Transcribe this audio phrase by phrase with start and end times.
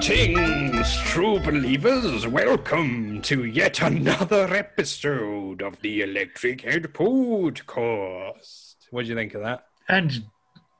[0.00, 2.26] Greetings, true believers.
[2.26, 8.74] Welcome to yet another episode of the Electric Head Podcast.
[8.90, 9.64] What do you think of that?
[9.88, 10.26] And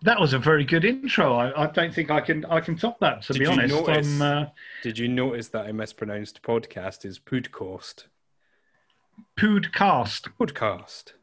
[0.02, 1.34] that was a very good intro.
[1.34, 3.22] I, I don't think I can I can top that.
[3.22, 4.46] To Did be honest, notice- uh,
[4.82, 8.04] Did you notice that I mispronounced podcast is podcast?
[9.40, 10.28] Poodcast.
[10.38, 11.14] Podcast.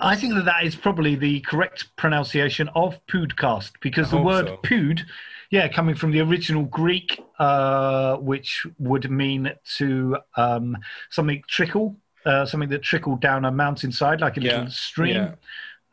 [0.00, 4.46] I think that that is probably the correct pronunciation of Poodcast because I the word
[4.46, 4.56] so.
[4.58, 5.02] pood,
[5.50, 10.76] yeah, coming from the original Greek, uh, which would mean to um,
[11.10, 15.16] something trickle, uh, something that trickled down a mountainside like a Yeah, little stream.
[15.16, 15.34] yeah.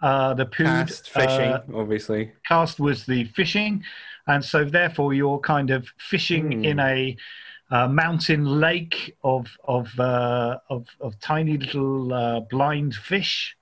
[0.02, 2.32] Uh, the pood Cast fishing, uh, obviously.
[2.48, 3.84] cast was the fishing,
[4.26, 6.66] and so therefore you're kind of fishing Hmm.
[6.66, 7.16] in a
[7.70, 13.56] uh, mountain lake of of, uh, of of tiny little uh, blind fish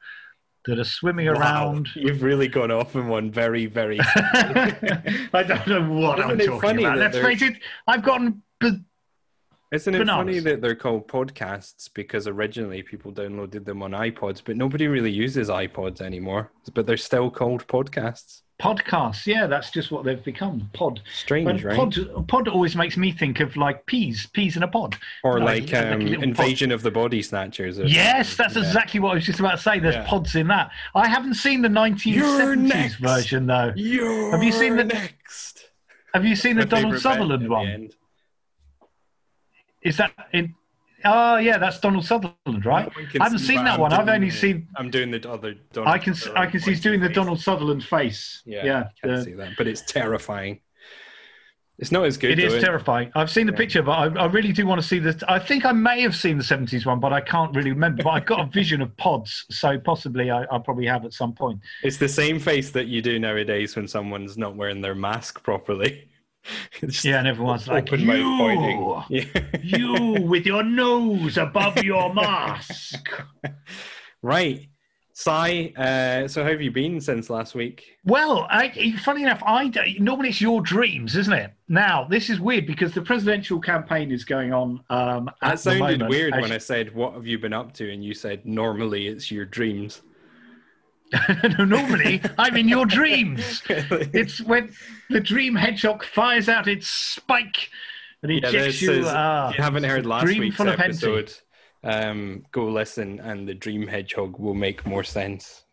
[0.66, 1.90] that are swimming Wow, around.
[1.96, 4.00] You've really gone off in one very, very.
[4.06, 6.98] I don't know what Isn't I'm talking about.
[6.98, 7.56] Let's face it,
[7.88, 8.44] I've gotten.
[9.72, 10.20] Isn't it Bananas.
[10.20, 15.12] funny that they're called podcasts because originally people downloaded them on iPods, but nobody really
[15.12, 16.52] uses iPods anymore.
[16.74, 18.42] But they're still called podcasts.
[18.60, 20.70] Podcasts, yeah, that's just what they've become.
[20.74, 21.02] Pod.
[21.14, 21.78] Strange, But right?
[21.78, 24.98] pod, pod always makes me think of like peas, peas in a pod.
[25.24, 26.24] or like like um, pod.
[26.24, 27.78] Invasion of the Body Snatchers.
[27.80, 28.64] Yes, that's Yeah.
[28.64, 29.80] exactly what I was just about to say.
[29.80, 30.06] There's Yeah.
[30.08, 30.72] pods in that.
[30.96, 32.96] I haven't seen the 1970s next.
[32.96, 33.72] version though.
[33.76, 35.70] You're Have you seen the- next?
[36.14, 37.90] Have you seen the My Donald Sutherland the one?
[39.90, 40.56] Is that in?
[41.06, 42.90] Oh yeah, that's Donald Sutherland, right?
[43.20, 43.94] I haven't see, seen that I'm one.
[43.94, 44.68] I've only the- seen.
[44.76, 45.56] I'm doing the other.
[45.74, 46.14] Donald I can.
[46.36, 47.10] I can see he's doing the.
[47.10, 48.42] Donald Sutherland face.
[48.46, 50.60] Yeah, Yeah, I can't the- see that, but it's terrifying.
[51.78, 52.32] It's not as good.
[52.32, 52.60] it is though.
[52.60, 53.10] terrifying.
[53.16, 53.58] I've seen the Yeah.
[53.58, 55.24] picture, but I, I really do want to see the.
[55.30, 58.04] I think I may have seen the 70s one, but I can't really remember.
[58.04, 61.34] But I've got a vision of pods, so possibly I, I probably have at some
[61.34, 61.62] point.
[61.82, 66.06] It's the same face that you do nowadays when someone's not wearing their mask properly.
[67.04, 69.26] Yeah, and everyone's like, "You!" Yeah.
[69.62, 73.08] You with your nose above your mask.
[74.22, 74.68] right.
[75.14, 77.98] Cy, uh, so how have you been since last week?
[78.06, 79.70] Well, I, funny enough, I
[80.00, 81.52] normally it's your dreams, isn't it?
[81.68, 84.82] Now this is weird because the presidential campaign is going on.
[84.90, 86.10] Um, at That sounded moment.
[86.10, 87.92] weird when I said, What have you been up to?
[87.92, 90.04] And you said, Normally it's your dreams.
[91.58, 93.62] no, normally I'm in your dreams.
[93.70, 94.72] It's when
[95.10, 97.70] the dream hedgehog fires out its spike
[98.22, 98.92] and Yeah, ejects this you.
[98.92, 100.92] is, ah, if you haven't heard last week's full of henty.
[100.92, 101.34] episode,
[101.84, 105.64] um, go listen and the Dream Hedgehog will make more sense.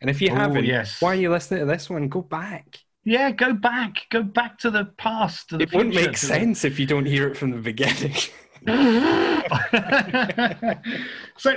[0.00, 1.00] And if you Oh, haven't, yes.
[1.00, 2.08] why are you listening to this one?
[2.08, 2.78] Go back.
[3.06, 5.48] Yeah, go back, go back to the past.
[5.50, 7.58] To the It wouldn't make to the- sense if you don't hear it from the
[7.58, 8.14] beginning.
[11.36, 11.54] so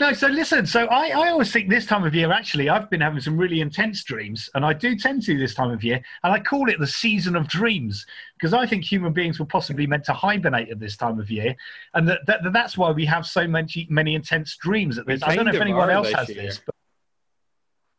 [0.00, 0.66] no, so listen.
[0.66, 2.32] So I, I always think this time of year.
[2.32, 5.70] Actually, I've been having some really intense dreams, and I do tend to this time
[5.70, 8.06] of year, and I call it the season of dreams
[8.38, 11.54] because I think human beings were possibly meant to hibernate at this time of year,
[11.94, 15.22] and that, that that's why we have so many many intense dreams at this.
[15.22, 16.42] I don't know if anyone else has year.
[16.42, 16.75] this, but.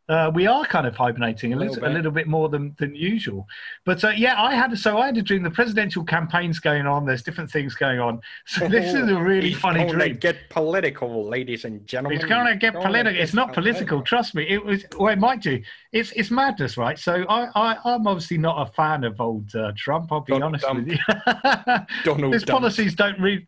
[0.09, 1.95] Uh, we are kind of hibernating a A little, little a bit.
[1.97, 3.45] little bit more than, than usual,
[3.85, 5.43] but uh, yeah, I had so I had a dream.
[5.43, 7.05] The presidential campaign's going on.
[7.05, 8.21] There's different things going on.
[8.45, 10.15] So this is a really He's funny dream.
[10.17, 12.17] get political, ladies and gentlemen.
[12.17, 13.21] It's going to get political.
[13.21, 14.01] It's not political.
[14.01, 14.43] Trust me.
[14.47, 14.85] It was.
[14.97, 15.61] Well, it might do.
[15.91, 16.97] It's it's madness, right?
[16.97, 20.11] So I, I I'm obviously not a fan of old uh, Trump.
[20.11, 20.97] I'll be honest with you.
[22.03, 23.45] Donald His policies don't really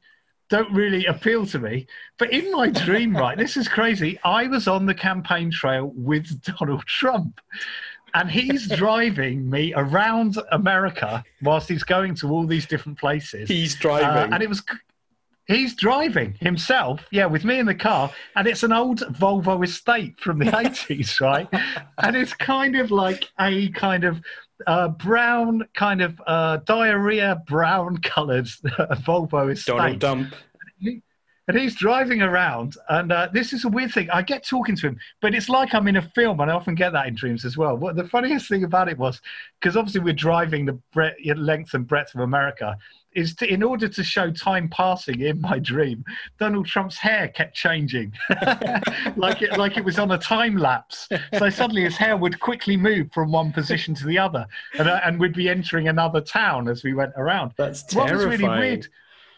[0.49, 1.87] don't really appeal to me.
[2.17, 4.19] But in my dream, right, this is crazy.
[4.23, 7.39] I was on the campaign trail with Donald Trump.
[8.15, 13.47] And he's driving me around America whilst he's going to all these different places.
[13.47, 14.33] He's Uh, driving.
[14.33, 14.63] and it was
[15.45, 20.19] he's driving himself yeah with me in the car and it's an old volvo estate
[20.19, 21.47] from the 80s right
[22.03, 24.21] and it's kind of like a kind of
[24.67, 30.35] uh, brown kind of uh, diarrhea brown colored volvo estate Donald Dump.
[31.49, 34.07] And he's driving around, and uh, this is a weird thing.
[34.11, 36.75] I get talking to him, but it's like I'm in a film, and I often
[36.75, 37.75] get that in dreams as well.
[37.75, 39.19] What the funniest thing about it was,
[39.59, 40.79] because obviously we're driving the
[41.35, 42.77] length and breadth of America,
[43.13, 46.05] is to, in order to show time passing in my dream,
[46.39, 48.13] Donald Trump's hair kept changing,
[49.15, 51.09] like it like it was on a time lapse.
[51.39, 54.45] So suddenly his hair would quickly move from one position to the other,
[54.77, 58.29] and uh, and we'd be entering another town as we went around That's what terrifying.
[58.29, 58.87] was really weird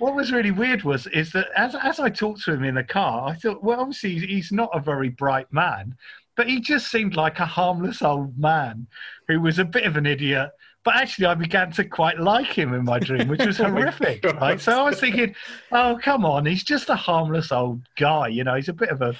[0.01, 2.83] what was really weird was is that as as I talked to him in the
[2.83, 5.95] car, I thought, well, obviously he's- he's not a very bright man,
[6.35, 8.87] but he just seemed like a harmless old man
[9.27, 10.49] who was a bit of an idiot.
[10.83, 14.23] But actually, I began to quite like him in my dream, which was Oh horrific.
[14.23, 14.41] God.
[14.41, 14.59] right?
[14.59, 15.35] So I was thinking,
[15.71, 18.29] oh, come on, he's just a harmless old guy.
[18.29, 19.13] You know, he's a bit of a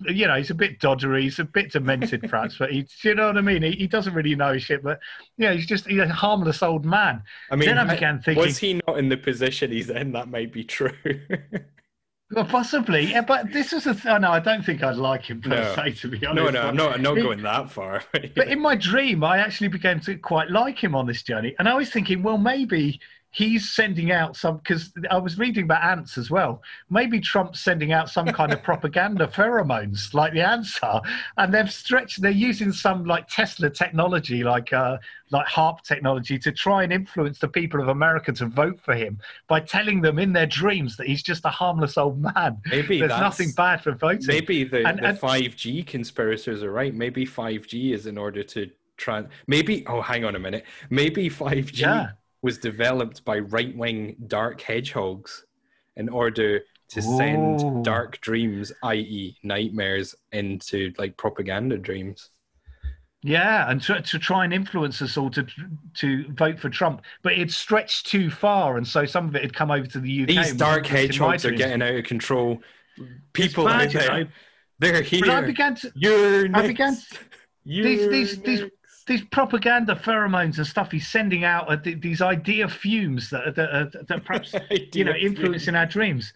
[0.00, 3.28] you know, he's a bit doddery, he's a bit demented, perhaps, but he, you know
[3.28, 3.62] what I mean?
[3.62, 4.98] He, he doesn't really know shit, but
[5.38, 7.22] yeah, he's just he's a harmless old man.
[7.50, 10.12] I mean, then I began thinking, was he not in the position he's in?
[10.12, 10.92] That might be true.
[12.32, 13.94] well, possibly, yeah, but this was a.
[13.94, 15.74] Th- oh, no, I don't think I'd like him per No.
[15.74, 16.52] se, to be honest.
[16.52, 16.94] no, no, I'm not.
[16.94, 18.02] I'm not He- going that far.
[18.34, 21.54] But in my dream, I actually began to quite like him on this journey.
[21.58, 23.00] And I was thinking, well, maybe
[23.36, 26.62] he's sending out some, because I was reading about ants as well.
[26.88, 31.02] Maybe Trump's sending out some kind of propaganda pheromones like the ants are.
[31.36, 34.96] And they've stretched, they're using some like Tesla technology, like, uh,
[35.30, 39.18] like HAARP technology, to try and influence the people of America to vote for him
[39.48, 42.56] by telling them in their dreams that he's just a harmless old man.
[42.70, 44.26] maybe There's nothing bad for voting.
[44.26, 46.94] Maybe the, And- the and- 5G conspirators are right.
[46.94, 49.24] Maybe 5G is in order to try.
[49.46, 49.86] Maybe.
[49.86, 50.64] Oh, hang on a minute.
[50.88, 52.10] Maybe 5G Yeah.
[52.46, 55.44] Was developed by right wing dark hedgehogs
[55.96, 56.60] in order
[56.90, 57.82] to send Ooh.
[57.82, 62.30] dark dreams, i.e., nightmares, into like propaganda dreams.
[63.22, 65.44] Yeah, and to, to try and influence us all to
[65.94, 69.52] to vote for Trump, but it stretched too far, and so some of it had
[69.52, 70.28] come over to the UK.
[70.28, 72.62] These dark hedgehogs are getting out of control.
[73.32, 74.26] People out bad, you know.
[74.78, 75.20] they're here.
[75.22, 77.18] But I began to You're I began- next.
[77.64, 78.70] these- these- these-.
[79.06, 84.24] These propaganda pheromones and stuff he's sending out these idea fumes that that, that, that
[84.24, 84.54] perhaps
[84.94, 86.32] you know influencing our dreams.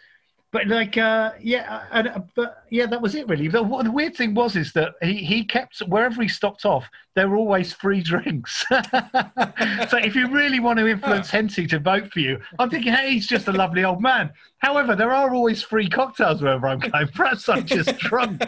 [0.53, 3.47] But like, uh, yeah, and, uh, but yeah, that was it really.
[3.47, 6.85] The, what the weird thing was is that he, he kept wherever he stopped off,
[7.15, 8.65] there were always free drinks.
[8.71, 13.13] so if you really want to influence Henty to vote for you, I'm thinking, hey,
[13.13, 14.33] he's just a lovely old man.
[14.59, 17.09] However, there are always free cocktails wherever I'm going.
[17.15, 18.43] Perhaps I'm just drunk,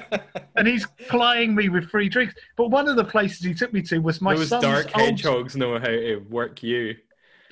[0.56, 2.34] and he's plying me with free drinks.
[2.56, 5.06] But one of the places he took me to was my Those son's dark old
[5.06, 6.96] hedgehogs know how to work you.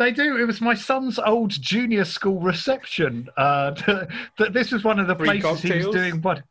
[0.01, 0.37] They do.
[0.39, 3.29] It was my son's old junior school reception.
[3.37, 3.71] Uh,
[4.39, 6.21] that this was one of the Free places he was doing.
[6.23, 6.43] What?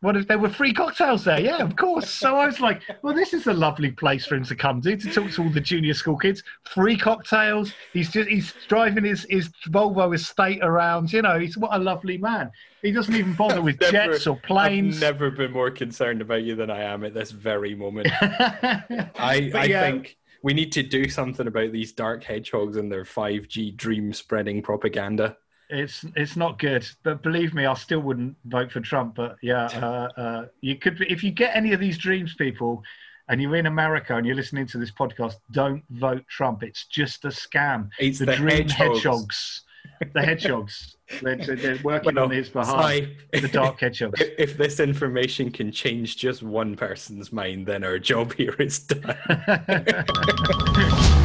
[0.00, 1.40] What if there were free cocktails there?
[1.40, 2.08] Yeah, of course.
[2.08, 4.96] So I was like, well, this is a lovely place for him to come to
[4.96, 6.40] to talk to all the junior school kids.
[6.72, 7.72] Free cocktails.
[7.92, 11.12] He's just he's driving his his Volvo estate around.
[11.12, 12.52] You know, he's what a lovely man.
[12.80, 14.96] He doesn't even bother with Never- jets or planes.
[14.96, 18.06] I've never been more concerned about you than I am at this very moment.
[18.20, 19.82] I, But I yeah.
[19.82, 24.62] think we need to do something about these dark hedgehogs and their 5G dream spreading
[24.62, 25.36] propaganda.
[25.70, 29.16] It's it's not good, but believe me, I still wouldn't vote for Trump.
[29.16, 32.82] But yeah, uh, uh, you could be, if you get any of these dreams, people,
[33.28, 36.62] and you're in America and you're listening to this podcast, don't vote Trump.
[36.62, 37.90] It's just a scam.
[37.98, 38.78] It's the, the dream hedgehogs.
[38.78, 39.62] hedgehogs,
[40.14, 42.68] the hedgehogs, they're, they're working Well, on his behalf.
[42.68, 44.20] Cy, The dark hedgehogs.
[44.20, 48.78] if, if this information can change just one person's mind, then our job here is
[48.80, 49.16] done.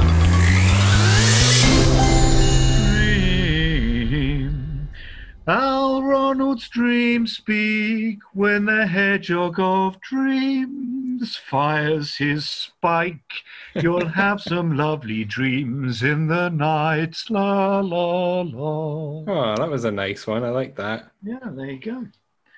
[5.47, 13.41] How Ronald's dreams speak when the hedgehog of dreams fires his spike.
[13.73, 17.17] You'll have some lovely dreams in the night.
[17.29, 19.23] La la la.
[19.27, 20.43] Oh, that was a nice one.
[20.43, 21.11] I like that.
[21.23, 22.05] Yeah, there you go.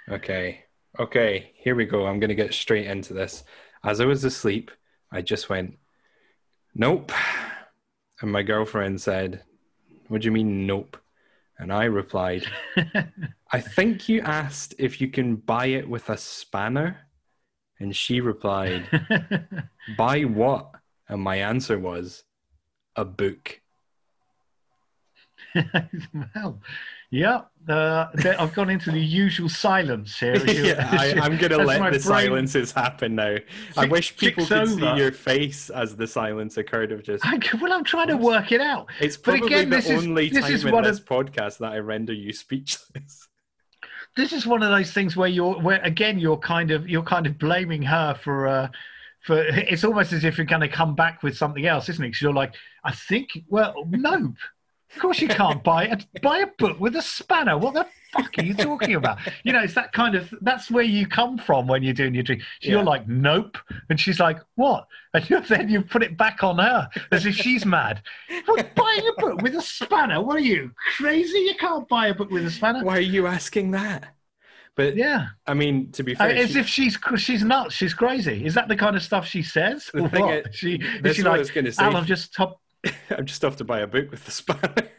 [0.09, 0.65] Okay.
[0.99, 2.05] Okay, here we go.
[2.05, 3.45] I'm going to get straight into this.
[3.85, 4.71] As I was asleep,
[5.09, 5.77] I just went,
[6.75, 7.13] nope.
[8.21, 9.43] And my girlfriend said,
[10.09, 10.97] What do you mean, nope?
[11.59, 12.45] And I replied,
[13.51, 17.07] I think you asked if you can buy it with a spanner.
[17.79, 18.87] And she replied,
[19.97, 20.71] Buy what?
[21.07, 22.23] And my answer was,
[22.95, 23.61] A book.
[26.35, 26.61] well,
[27.11, 28.07] yeah, uh,
[28.39, 30.35] I've gone into the usual silence here.
[30.45, 33.37] yeah, I, I'm going to let the brain- silences happen now.
[33.77, 37.25] I wish people could see your face as the silence occurred of just.
[37.25, 38.87] I, well, I'm trying to work it out.
[38.99, 41.59] It's But probably again, the this is- only this time is in this of- podcast
[41.59, 43.29] that I render you speechless.
[44.15, 47.25] this is one of those things where you're where again you're kind of you're kind
[47.25, 48.67] of blaming her for uh
[49.21, 52.09] for it's almost as if you're going to come back with something else isn't it
[52.09, 52.53] because you're like
[52.83, 54.33] i think well no
[54.95, 58.31] of course you can't buy it buy a book with a spanner what the fuck
[58.37, 61.67] are you talking about you know it's that kind of that's where you come from
[61.67, 62.69] when you're doing your dream so Yeah.
[62.75, 63.57] you're like nope
[63.89, 67.65] and she's like what and then you put it back on her as if she's
[67.65, 68.01] mad
[68.45, 72.13] what, buying a book with a spanner what are you crazy you can't buy a
[72.13, 74.13] book with a spanner Why are you asking that?
[74.75, 77.93] But yeah I mean, to be fair, uh, as she- if she's she's nuts, she's
[77.93, 78.43] crazy.
[78.43, 79.91] Is that the kind of stuff she says?
[79.93, 80.47] The thing what?
[80.47, 81.83] is- she is she like, was going to say.
[81.83, 82.59] Al, I've just top.
[83.09, 84.89] I'm just off to buy a book with the spanner.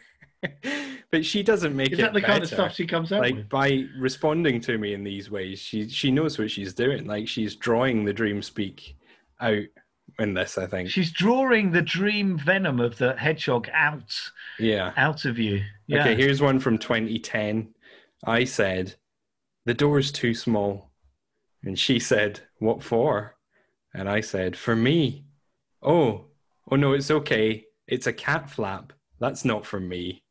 [1.10, 3.34] but she doesn't make Is it that the kind of stuff she comes out like
[3.34, 3.48] with?
[3.48, 7.56] by responding to me in these ways she she knows what she's doing like she's
[7.56, 8.96] drawing the dream speak
[9.40, 9.62] out
[10.18, 14.14] in this i think She's drawing the dream venom of the hedgehog out
[14.58, 15.62] yeah out of you.
[15.86, 16.00] Yeah.
[16.02, 17.74] okay here's one from 2010
[18.26, 18.94] i said
[19.64, 20.90] the door's too small
[21.64, 23.36] And she said, What for?
[23.94, 25.24] And I said, For me.
[25.82, 26.26] Oh,
[26.70, 27.64] oh no, it's okay.
[27.86, 28.92] It's a cat flap.
[29.20, 30.22] That's not for me.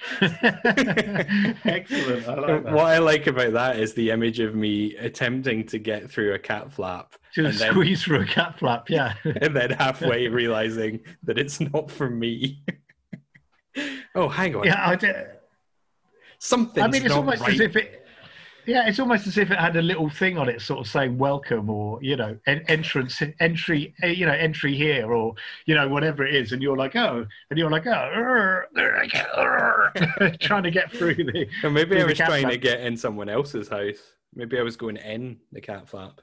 [0.20, 2.28] Excellent.
[2.28, 2.72] I like that.
[2.72, 6.38] What I like about that is the image of me attempting to get through a
[6.38, 9.14] cat flap To and then- squeeze through a cat flap, yeah.
[9.24, 12.64] and then halfway realizing that it's not for me.
[14.14, 14.64] oh, hang on.
[14.64, 15.26] yeah, I did.
[16.38, 17.52] Something's I mean, it's almost right.
[17.52, 17.99] as if it.
[18.66, 21.18] Yeah, it's almost as if it had a little thing on it, sort of saying
[21.18, 25.34] "welcome" or you know, en- entrance, entry, eh, you know, entry here, or
[25.66, 28.62] you know, whatever it is, and you're like, oh, and you're like, oh,
[30.40, 31.48] trying to get through the.
[31.64, 34.14] Or maybe I was trying to get in someone else's house.
[34.34, 36.20] Maybe I was going in the cat flap.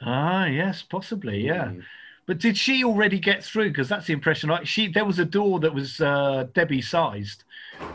[0.00, 1.66] Ah, yes, possibly, yeah.
[1.66, 1.82] Mm.
[2.28, 3.70] But did she already get through?
[3.70, 4.50] Because that's the impression.
[4.50, 7.42] I, she there was a door that was uh, Debbie sized.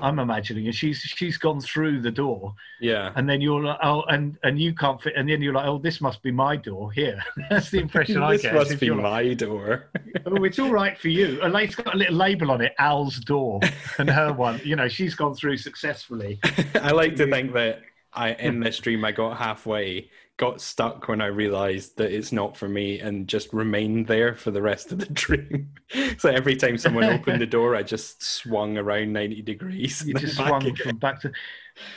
[0.02, 3.12] I'm imagining, and she's she's gone through the door, Yeah.
[3.16, 5.78] and then you're like, oh, and and you can't fit, and then you're like, oh,
[5.78, 7.22] this must be my door here.
[7.50, 8.56] That's the impression I get.
[8.56, 9.92] as must be you're like, my door.
[10.26, 11.42] oh, it's all right for you.
[11.44, 13.60] And like, it's got a little label on it, Al's door,
[14.00, 14.60] and her one.
[14.64, 16.40] You know, she's gone through successfully.
[16.76, 17.82] I like to think that
[18.14, 22.58] I in this dream I got halfway, got stuck when I realized that it's not
[22.58, 25.74] for me, and just remained there for the rest of the dream.
[26.18, 30.04] so every time someone opened the door, I just swung around ninety degrees.
[30.06, 30.76] You just swung again.
[30.76, 31.32] from back to.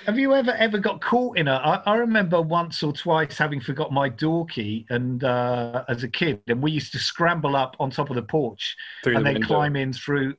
[0.07, 1.55] Have you ever ever got caught in a?
[1.55, 6.09] I, I remember once or twice having forgot my door key, and uh, as a
[6.09, 9.26] kid, and we used to scramble up on top of the porch through and the
[9.26, 9.47] then window.
[9.47, 10.35] climb in through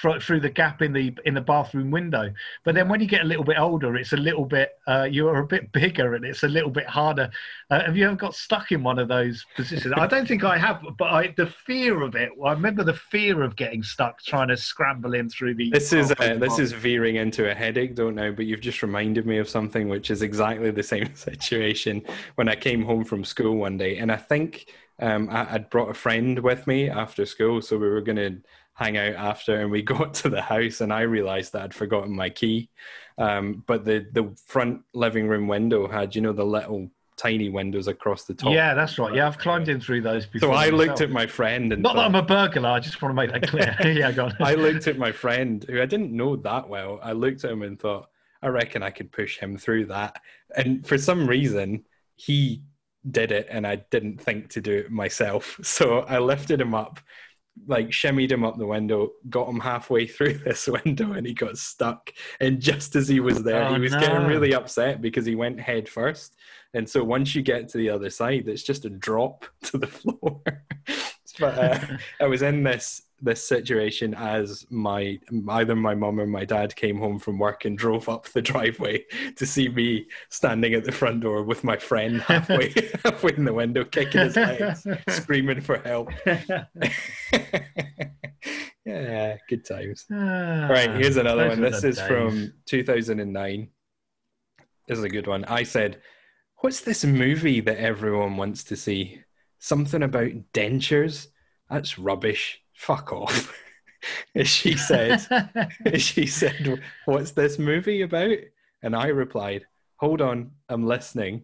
[0.00, 2.32] through the gap in the in the bathroom window.
[2.64, 5.40] But then when you get a little bit older, it's a little bit uh, you're
[5.40, 7.30] a bit bigger and it's a little bit harder.
[7.70, 9.94] Uh, have you ever got stuck in one of those positions?
[9.96, 12.30] I don't think I have, but I, the fear of it.
[12.44, 15.70] I remember the fear of getting stuck trying to scramble in through the.
[15.70, 19.26] This is uh, this is veering into a headache, don't know, but you've just reminded
[19.26, 22.02] me of something which is exactly the same situation
[22.36, 24.66] when I came home from school one day, and I think
[24.98, 28.40] um, I, I'd brought a friend with me after school, so we were going to
[28.74, 32.14] hang out after, and we got to the house, and I realised that I'd forgotten
[32.14, 32.70] my key,
[33.18, 37.88] um, but the the front living room window had you know the little tiny windows
[37.88, 38.52] across the top.
[38.52, 39.14] Yeah, that's right.
[39.14, 40.48] Yeah, I've climbed in through those before.
[40.48, 42.70] So I looked at my friend and Not that I'm a burglar.
[42.70, 43.76] I just want to make that clear.
[43.92, 44.36] yeah, go on.
[44.40, 46.98] I looked at my friend who I didn't know that well.
[47.02, 48.08] I looked at him and thought,
[48.42, 50.20] I reckon I could push him through that.
[50.56, 51.84] And for some reason,
[52.16, 52.62] he
[53.08, 55.58] did it and I didn't think to do it myself.
[55.62, 57.00] So I lifted him up,
[57.66, 61.58] like shimmied him up the window, got him halfway through this window and he got
[61.58, 62.12] stuck.
[62.40, 64.00] And just as he was there, Oh, he was no.
[64.00, 66.36] getting really upset because he went head first.
[66.74, 69.86] And so once you get to the other side, it's just a drop to the
[69.86, 70.40] floor.
[71.38, 71.78] but uh,
[72.20, 75.18] I was in this this situation as my
[75.50, 79.04] either my mum or my dad came home from work and drove up the driveway
[79.36, 82.72] to see me standing at the front door with my friend halfway
[83.04, 86.10] halfway in the window, kicking his legs, screaming for help.
[88.84, 90.04] yeah, good times.
[90.12, 91.60] Ah, Right, here's another one.
[91.60, 92.06] This is days.
[92.06, 93.68] from 2009.
[94.88, 95.44] This is a good one.
[95.44, 96.00] I said,
[96.56, 99.20] What's this movie that everyone wants to see?
[99.58, 101.28] Something about dentures?
[101.70, 102.61] That's rubbish.
[102.74, 103.52] Fuck off.
[104.42, 105.20] She said,
[105.96, 108.36] she said, What's this movie about?
[108.82, 109.64] And I replied,
[109.98, 111.42] Hold on, I'm listening.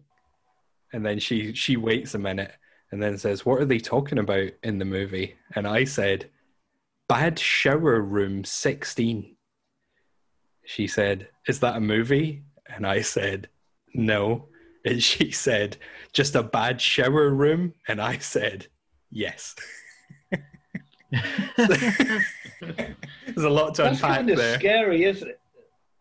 [0.91, 2.51] And then she she waits a minute
[2.91, 5.35] and then says, What are they talking about in the movie?
[5.55, 6.29] And I said,
[7.07, 9.35] Bad Shower Room 16.
[10.65, 12.43] She said, Is that a movie?
[12.67, 13.49] And I said,
[13.93, 14.49] No.
[14.85, 15.77] And she said,
[16.13, 17.73] Just a bad shower room?
[17.87, 18.67] And I said,
[19.09, 19.55] Yes.
[21.57, 22.23] There's
[23.37, 24.59] a lot to That's unpack kind of there.
[24.59, 25.39] scary, isn't it?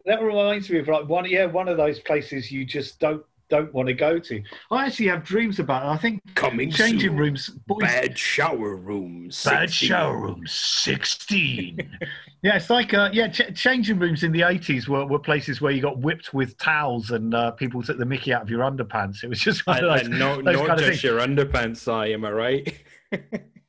[0.06, 3.72] That reminds me of like one, yeah, one of those places you just don't don't
[3.72, 4.42] want to go to.
[4.70, 5.88] I actually have dreams about it.
[5.88, 7.16] I think Coming changing soon.
[7.16, 9.42] rooms, boys, Bad shower rooms.
[9.42, 11.78] Bad shower rooms, 16.
[12.42, 15.72] yeah, it's like, uh, yeah, ch- changing rooms in the 80s were, were places where
[15.72, 19.24] you got whipped with towels and uh, people took the mickey out of your underpants.
[19.24, 21.04] It was just one And, of those, and not, those not kind of just things.
[21.04, 22.74] your underpants, I am I right?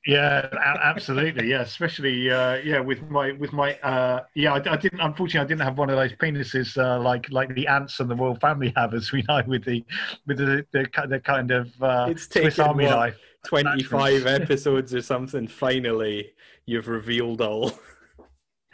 [0.06, 0.50] Yeah,
[0.82, 1.50] absolutely.
[1.50, 4.54] Yeah, especially uh, yeah with my with my uh, yeah.
[4.54, 7.68] I, I didn't unfortunately I didn't have one of those penises uh, like like the
[7.68, 9.84] ants and the royal family have, as we know with the
[10.26, 13.18] with the the, the kind of uh, It's Swiss taken, Army what, knife.
[13.46, 15.48] 25 episodes or something.
[15.48, 16.32] Finally,
[16.66, 17.74] you've revealed all.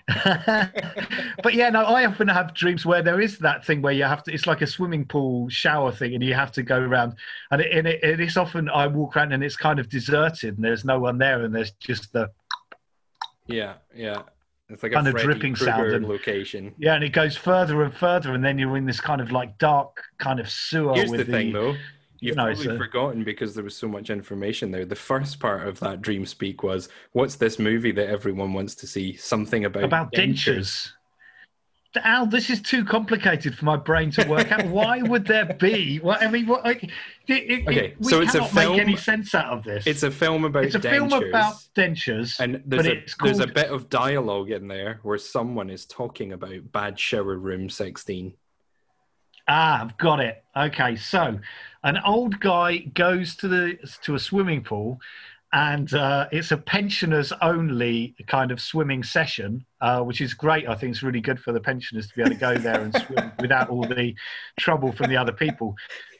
[1.43, 4.23] but yeah, no, I often have dreams where there is that thing where you have
[4.23, 4.33] to.
[4.33, 7.15] It's like a swimming pool shower thing, and you have to go around.
[7.51, 10.55] And it, and it, it is often I walk around and it's kind of deserted,
[10.57, 12.29] and there's no one there, and there's just the
[13.47, 14.21] Yeah, yeah.
[14.67, 16.73] It's like Kind a of dripping sound and- location.
[16.79, 19.57] yeah, and it goes further and further, and then you're in this kind of like
[19.59, 20.95] dark kind of sewer.
[20.95, 21.75] Here's with the thing, though.
[22.19, 24.85] You've No, probably forgotten because there was so much information there.
[24.85, 28.87] The first part of that dream speak was, "What's this movie that everyone wants to
[28.87, 29.15] see?
[29.15, 30.91] Something about about dentures.
[32.03, 34.65] Al, this is too complicated for my brain to work out.
[34.67, 36.01] Why would there be?
[36.03, 36.91] Well, I mean, what, like, it,
[37.27, 39.87] it, Okay, it- we so it's a cannot film- make any sense out of this.
[39.87, 40.65] It's a film about dentures.
[40.65, 44.51] It's a dentures, film about dentures, and there's a it's there's a bit of dialogue
[44.51, 48.33] in there where someone is talking about bad shower room sixteen.
[49.47, 50.43] Ah, I've got it.
[50.57, 51.39] Okay, so
[51.85, 54.99] an old guy goes to the to a swimming pool,
[55.53, 60.67] and uh, it's a pensioners only kind of swimming session, uh, which is great.
[60.67, 62.93] I think it's really good for the pensioners to be able to go there and
[62.93, 64.15] swim without all the
[64.59, 65.75] trouble from the other people.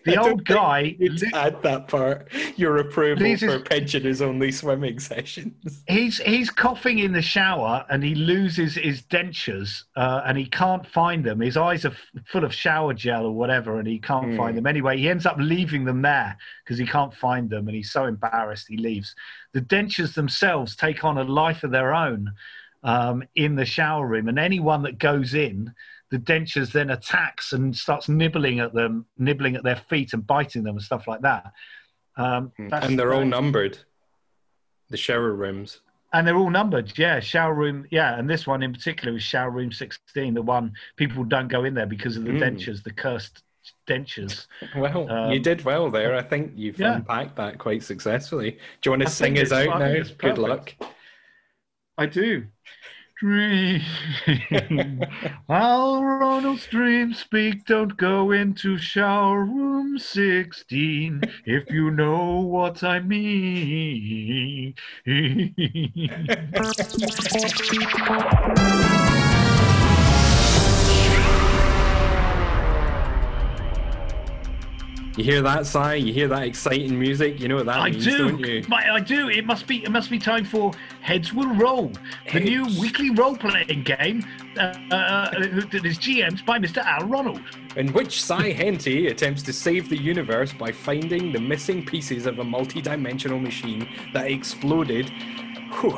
[0.06, 2.28] The old guy, You to add that part.
[2.58, 5.84] Your approval is- for pensioners only swimming sessions.
[5.88, 10.86] he's he's coughing in the shower and he loses his dentures uh, and he can't
[10.86, 11.40] find them.
[11.42, 14.38] His eyes are f- full of shower gel or whatever, and he can't Hmm.
[14.38, 14.68] find them.
[14.68, 18.06] Anyway, he ends up leaving them there because he can't find them, and he's so
[18.06, 19.16] embarrassed he leaves.
[19.54, 22.32] The dentures themselves take on a life of their own
[22.84, 25.74] um, in the shower room, and anyone that goes in.
[26.16, 30.64] The dentures then attacks and starts nibbling at them, nibbling at their feet and biting
[30.64, 31.52] them and stuff like that.
[32.16, 33.78] Um, and they're all numbered.
[34.90, 35.82] The shower rooms.
[36.14, 36.98] and they're all numbered.
[36.98, 37.86] Yeah, shower room.
[37.92, 41.66] Yeah, and this one in particular is shower room 16, the one people don't go
[41.66, 42.40] in there because of the Mm.
[42.40, 43.44] dentures, the cursed
[43.86, 44.48] dentures.
[44.78, 46.16] Well, Um, you did well there.
[46.16, 46.96] I think you've yeah.
[46.96, 48.52] unpacked that quite successfully.
[48.52, 50.02] Do you want to I sing us out now?
[50.18, 50.74] Good luck.
[51.98, 52.46] I do.
[53.18, 53.82] Dream.
[55.46, 63.00] While Ronald's dreams speak, don't go into shower room 16 if you know what I
[63.00, 64.76] mean.
[75.18, 75.96] You hear that sigh?
[75.96, 77.40] You hear that exciting music?
[77.40, 78.18] You know what that I means, do.
[78.18, 78.64] don't you?
[78.70, 79.30] I do.
[79.30, 79.82] It must be.
[79.84, 81.94] It must be time for Heads Will Roll,
[82.34, 84.26] the new weekly role-playing game
[84.58, 85.30] uh, uh,
[85.72, 86.84] that is GM'd by Mr.
[86.84, 87.42] Al Ronald.
[87.78, 92.40] In which Cy Henty attempts to save the universe by finding the missing pieces of
[92.40, 95.12] a multi-dimensional machine that exploded.
[95.80, 95.92] Whew,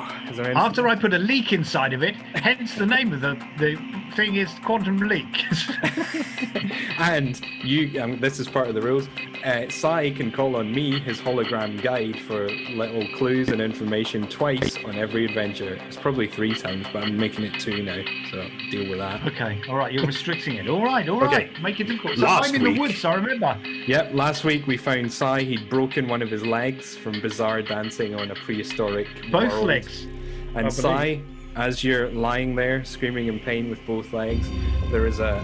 [0.56, 3.76] After I put a leak inside of it, hence the name of the the
[4.18, 5.46] thing is Quantum Leak.
[7.00, 9.08] and you, um, this is part of the rules.
[9.46, 14.76] Uh, Cy can call on me, his hologram guide, for little clues and information twice
[14.86, 15.76] on every adventure.
[15.88, 18.02] It's probably three times, but I'm making it two now,
[18.32, 19.24] so deal with that.
[19.28, 19.62] okay.
[19.70, 19.94] All right.
[19.94, 20.68] You're restricting it.
[20.68, 21.08] All right.
[21.08, 21.36] All Okay.
[21.52, 21.62] right.
[21.62, 22.18] Make it difficult.
[22.18, 23.06] So Last I'm in week- the woods.
[23.06, 23.56] I remember.
[23.86, 25.42] Yep, last week we found Cy.
[25.44, 29.68] He'd broken one of his legs from bizarre dancing on a prehistoric Both world.
[29.68, 30.08] legs.
[30.56, 30.74] I And believe.
[30.74, 31.22] Cy,
[31.58, 34.48] as you're lying there screaming in pain with both legs,
[34.92, 35.44] there is a,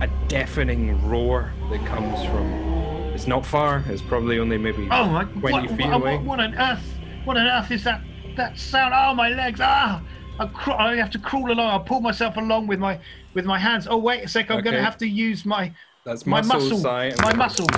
[0.00, 2.46] a, a deafening roar that comes from.
[3.14, 3.82] It's not far.
[3.88, 5.24] It's probably only maybe Oh my!
[5.24, 6.16] 20 What, feet what, away.
[6.18, 6.84] what, what on earth?
[7.24, 8.02] What on earth is that?
[8.36, 8.94] That sound?
[8.96, 9.60] Oh, my legs!
[9.62, 10.02] Ah!
[10.38, 11.80] I, cr- I have to crawl along.
[11.80, 12.98] I pull myself along with my
[13.34, 13.86] with my hands.
[13.90, 14.50] Oh wait a sec!
[14.50, 15.72] I'm going to have to use my
[16.04, 17.06] That's my muscles, muscle- Cy.
[17.18, 17.68] I'm my muscles.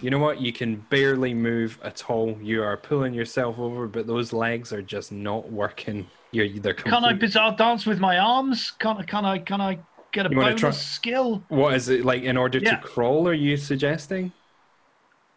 [0.00, 0.40] You know what?
[0.40, 2.36] You can barely move at all.
[2.42, 6.08] You are pulling yourself over, but those legs are just not working.
[6.32, 8.72] You're they're Can I bizarre dance with my arms?
[8.78, 9.02] Can I?
[9.02, 9.38] Can I?
[9.38, 9.78] Can I
[10.12, 11.44] get a You bonus try- skill?
[11.48, 12.22] What is it like?
[12.22, 12.76] In order Yeah.
[12.76, 14.32] to crawl, are you suggesting?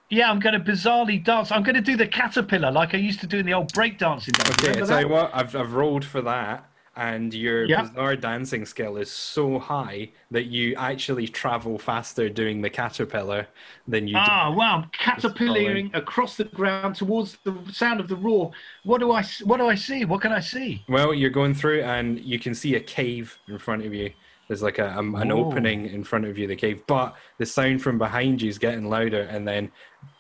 [0.10, 1.52] Yeah, I'm going to bizarrely dance.
[1.52, 4.40] I'm going to do the caterpillar like I used to do in the old breakdancing.
[4.40, 5.14] Okay, I Remember tell you that?
[5.14, 7.82] what, I've I've rolled for that, and your Yeah.
[7.82, 13.48] bizarre dancing skill is so high that you actually travel faster doing the caterpillar
[13.88, 14.20] than you do.
[14.22, 14.86] Ah, wow!
[14.94, 18.52] Caterpillaring across the ground towards the sound of the roar.
[18.84, 19.24] What do I?
[19.44, 20.06] What do I see?
[20.06, 20.84] What can I see?
[20.88, 24.12] Well, you're going through, and you can see a cave in front of you.
[24.48, 25.40] There's like a, um, an Oh.
[25.46, 28.88] opening in front of you, the cave, but the sound from behind you is getting
[28.90, 29.72] louder, and then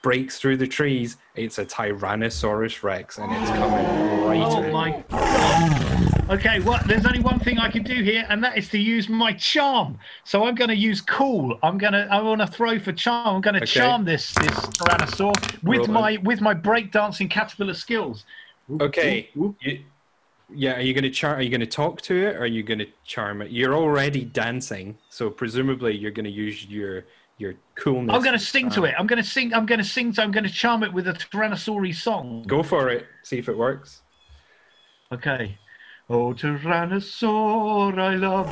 [0.01, 1.17] breaks through the trees.
[1.35, 3.85] It's a Tyrannosaurus Rex, and it's coming
[4.25, 6.29] right Oh my god.
[6.29, 9.07] Okay, well, there's only one thing I can do here, and that is to use
[9.07, 9.99] my charm.
[10.23, 11.59] So I'm going to use cool.
[11.61, 12.07] I'm going to.
[12.11, 13.35] I want to throw for charm.
[13.35, 13.79] I'm going to Okay.
[13.79, 18.25] charm this this tyrannosaur with Roll my um, with my breakdancing caterpillar skills.
[18.81, 19.29] Okay.
[19.35, 19.55] You,
[20.53, 22.47] yeah, are you going to char- Are you going to talk to it, or are
[22.47, 23.51] you going to charm it?
[23.51, 27.05] You're already dancing, so presumably you're going to use your
[27.37, 28.15] your coolness.
[28.15, 28.95] I'm going to sing to it.
[28.97, 29.53] I'm going to sing.
[29.53, 30.13] I'm going to sing.
[30.13, 32.43] To, I'm going to charm it with a tyrannosaurus song.
[32.47, 33.05] Go for it.
[33.23, 34.01] See if it works.
[35.11, 35.57] Okay.
[36.07, 38.47] Oh, Tyrannosaur, I love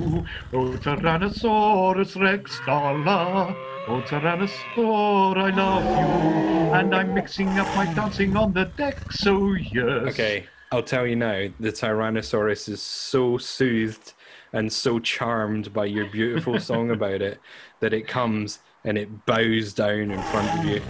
[0.00, 0.24] you.
[0.54, 3.54] Oh, Tyrannosaurus Rex, Stala.
[3.86, 6.74] Oh, Tyrannosaur, I love you.
[6.74, 10.08] And I'm mixing up my dancing on the deck, so yes.
[10.08, 11.48] Okay, I'll tell you now.
[11.60, 14.14] The Tyrannosaurus is so soothed
[14.52, 17.40] and so charmed by your beautiful song about it
[17.80, 20.82] that it comes and it bows down in front of you.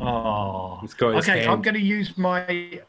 [0.00, 0.80] Oh.
[0.82, 1.48] It's got its Okay, head.
[1.48, 2.80] I'm going to use my.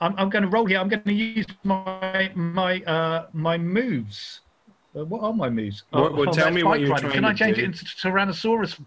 [0.00, 0.78] I'm, I'm going to roll here.
[0.78, 4.40] I'm going to use my my uh my moves.
[4.96, 5.84] Uh, what are my moves?
[5.92, 7.10] Well- well, oh, tell me what you're riding.
[7.10, 7.62] trying Can I change do.
[7.62, 8.84] it into Tyrannosaurus?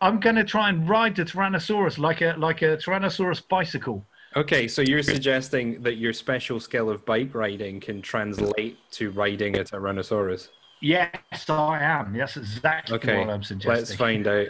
[0.00, 4.04] I'm going to try and ride the Tyrannosaurus like a like a Tyrannosaurus bicycle.
[4.34, 9.58] Okay, so you're suggesting that your special skill of bike riding can translate to riding
[9.58, 10.48] a Tyrannosaurus.
[10.80, 12.16] Yes, I am.
[12.16, 13.74] That's exactly Okay, what I'm suggesting.
[13.76, 14.46] let's find out.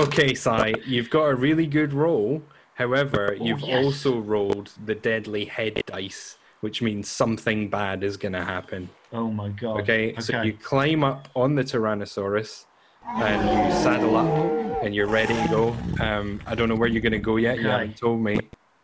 [0.00, 2.42] okay, Cy, you've got a really good roll.
[2.74, 3.84] However, you've Oh, yes.
[3.84, 8.88] also rolled the deadly head dice, which means something bad is going to happen.
[9.12, 9.80] Oh my god.
[9.82, 12.64] Okay, so you climb up on the Tyrannosaurus
[13.06, 15.76] and you saddle up and you're ready to go.
[16.04, 17.58] Um, I don't know where you're going to go yet.
[17.58, 18.38] You haven't told me.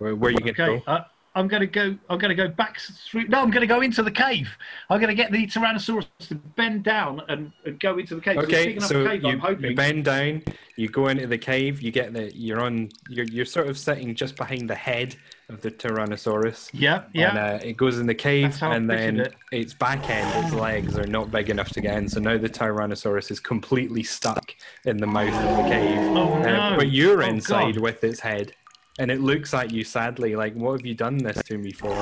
[0.04, 0.92] Where, where are you going to Okay, go?
[0.92, 1.04] uh,
[1.36, 1.96] I'm gonna go.
[2.08, 3.26] I'm gonna go back through.
[3.26, 4.48] No, I'm gonna go into the cave.
[4.88, 8.36] I'm gonna get the Tyrannosaurus to bend down and, and go into the cave.
[8.38, 10.44] Okay, enough so cave, you, you bend down,
[10.76, 14.14] you go into the cave, you get the you're on you're you're sort of sitting
[14.14, 15.16] just behind the head
[15.48, 16.70] of the Tyrannosaurus.
[16.72, 17.30] yeah, yeah.
[17.30, 19.34] And uh, it goes in the cave, That's how I and then it.
[19.50, 22.08] its back end, its legs are not big enough to get in.
[22.08, 25.98] So now the Tyrannosaurus is completely stuck in the mouth of the cave.
[26.16, 26.76] Oh, Uh, no.
[26.76, 27.82] but you're Oh, inside God.
[27.82, 28.54] with its head,
[28.98, 31.94] and it looks at you sadly, like, "What have you done this to me for?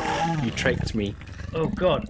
[0.44, 1.14] You tricked me."
[1.54, 2.06] oh god.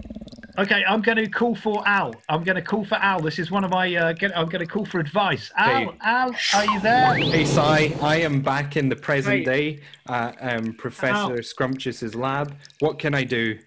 [0.55, 2.13] Okay, I'm gonna call for Al.
[2.29, 3.21] I'm gonna call for Al.
[3.21, 3.95] This is one of my.
[3.95, 5.51] Uh, get, I'm gonna call for advice.
[5.57, 5.97] Al, Okay.
[6.01, 7.15] Al, are you there?
[7.15, 9.43] Hey, Cy, I am back in the present Hey.
[9.43, 12.55] day at um, Professor Scrumptious's lab.
[12.81, 13.57] What can I do?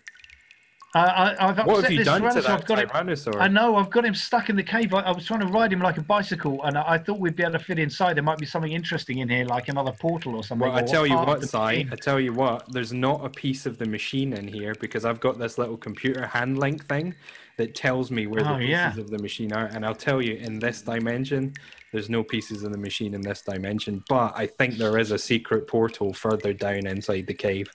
[0.97, 2.79] Uh, I, I've upset What have you this done to that I've got.
[2.79, 3.37] Tyrannosaur?
[3.39, 4.95] I know I've got him stuck in the cave.
[4.95, 7.37] I, I was trying to ride him like a bicycle, and I, I thought we'd
[7.37, 8.17] be able to fit inside.
[8.17, 10.67] There might be something interesting in here, like another portal or something.
[10.67, 11.87] Well, I tell you what, the Cy.
[11.93, 15.21] I tell you what, there's not a piece of the machine in here because I've
[15.21, 17.15] got this little computer hand link thing
[17.59, 18.99] that tells me where the Oh, pieces yeah.
[18.99, 19.67] of the machine are.
[19.67, 21.53] And I'll tell you, in this dimension,
[21.93, 24.03] there's no pieces of the machine in this dimension.
[24.09, 27.69] But I think there is a secret portal further down inside the cave.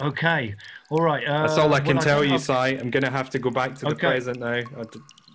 [0.00, 0.54] Okay,
[0.90, 1.26] all right.
[1.26, 2.68] Uh, That's all I can well, tell think you, Cy.
[2.68, 4.10] I'm going to have to go back to the Okay.
[4.10, 4.52] present now.
[4.52, 4.84] I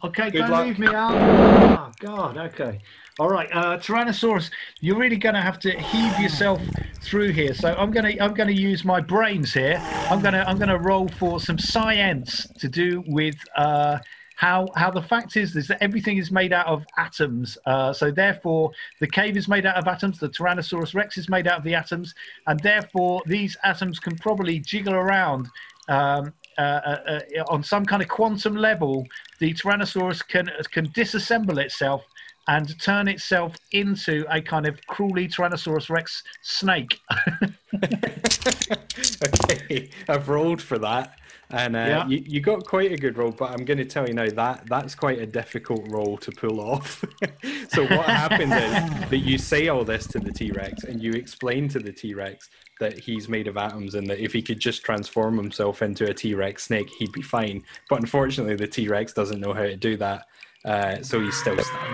[0.03, 0.65] Okay, Good don't luck.
[0.65, 1.13] leave me out.
[1.13, 2.79] Oh, God, okay.
[3.19, 6.61] All right, uh, Tyrannosaurus, you're really going to have to heave yourself
[7.03, 7.53] through here.
[7.53, 9.83] So I'm going to I'm going to use my brains here.
[10.09, 13.99] I'm going to I'm going to roll for some science to do with uh,
[14.41, 17.59] how how the fact is is that everything is made out of atoms.
[17.67, 20.17] Uh, so therefore, the cave is made out of atoms.
[20.17, 22.15] The Tyrannosaurus Rex is made out of the atoms,
[22.47, 25.47] and therefore these atoms can probably jiggle around.
[25.89, 29.05] Um, uh, uh, uh, on some kind of quantum level,
[29.37, 32.03] the Tyrannosaurus can can disassemble itself
[32.47, 36.99] and turn itself into a kind of cruelly Tyrannosaurus Rex snake.
[39.23, 41.19] okay, I've rolled for that,
[41.53, 42.07] and uh, Yeah.
[42.07, 44.63] you, you got quite a good role, But I'm going to tell you now that
[44.67, 47.03] that's quite a difficult role to pull off.
[47.69, 51.11] so what happens is that you say all this to the T Rex, and you
[51.13, 54.59] explain to the T Rex that he's made of atoms, and that if he could
[54.59, 57.63] just transform himself into a T Rex snake, he'd be fine.
[57.89, 60.25] But unfortunately, the T Rex doesn't know how to do that.
[60.63, 61.89] Uh, so he's still stuck.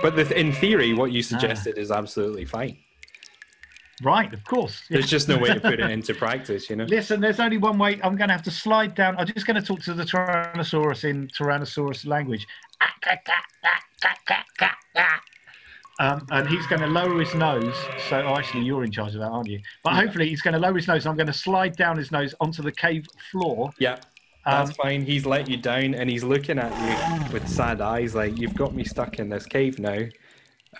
[0.00, 2.78] But the, in theory, what you suggested is absolutely fine.
[4.02, 4.82] Right, of course.
[4.88, 4.98] Yeah.
[4.98, 6.84] There's just no way to put it into practice, you know.
[6.84, 8.00] Listen, there's only one way.
[8.02, 9.16] I'm going to have to slide down.
[9.18, 12.46] I'm just going to talk to the Tyrannosaurus in Tyrannosaurus language.
[15.98, 17.74] Um, and he's going to lower his nose.
[18.08, 19.60] So, oh, actually, you're in charge of that, aren't you?
[19.82, 21.06] But hopefully, he's going to lower his nose.
[21.06, 23.70] I'm going to slide down his nose onto the cave floor.
[23.78, 23.98] Yeah,
[24.44, 25.02] that's fine.
[25.02, 28.74] He's let you down and he's looking at you with sad eyes, like you've got
[28.74, 29.98] me stuck in this cave now.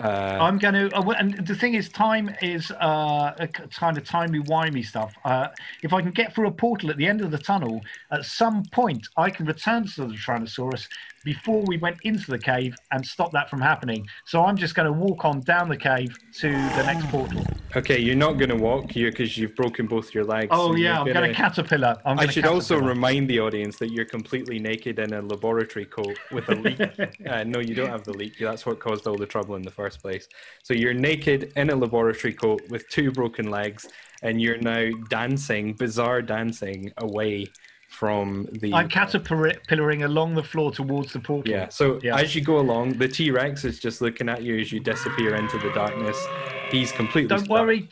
[0.00, 4.04] Uh, I'm going to, uh, and the thing is, time is uh, a kind of
[4.04, 5.14] timey wimey stuff.
[5.24, 5.48] Uh,
[5.82, 7.80] if I can get through a portal at the end of the tunnel,
[8.10, 10.88] at some point I can return to the Tyrannosaurus
[11.24, 14.06] before we went into the cave and stop that from happening.
[14.26, 17.44] So I'm just going to walk on down the cave to the next portal.
[17.76, 20.48] Okay, you're not going to walk here because you've broken both your legs.
[20.50, 21.96] Oh so yeah, I'm gonna- caterpillar.
[22.04, 26.18] I'm I should also remind the audience that you're completely naked in a laboratory coat
[26.32, 26.80] with a leak.
[27.28, 28.38] uh, no, you don't have the leak.
[28.38, 30.26] That's what caused all the trouble in the first place.
[30.62, 33.86] So you're naked in a laboratory coat with two broken legs,
[34.22, 37.46] and you're now dancing, bizarre dancing away
[37.88, 38.72] from the.
[38.74, 41.50] I'm caterpillaring along the floor towards the portal.
[41.50, 41.68] Yeah.
[41.68, 42.16] So Yeah.
[42.18, 45.34] as you go along, the T Rex is just looking at you as you disappear
[45.36, 46.18] into the darkness.
[46.70, 47.28] He's completely.
[47.28, 47.50] Don't stuck.
[47.50, 47.88] worry.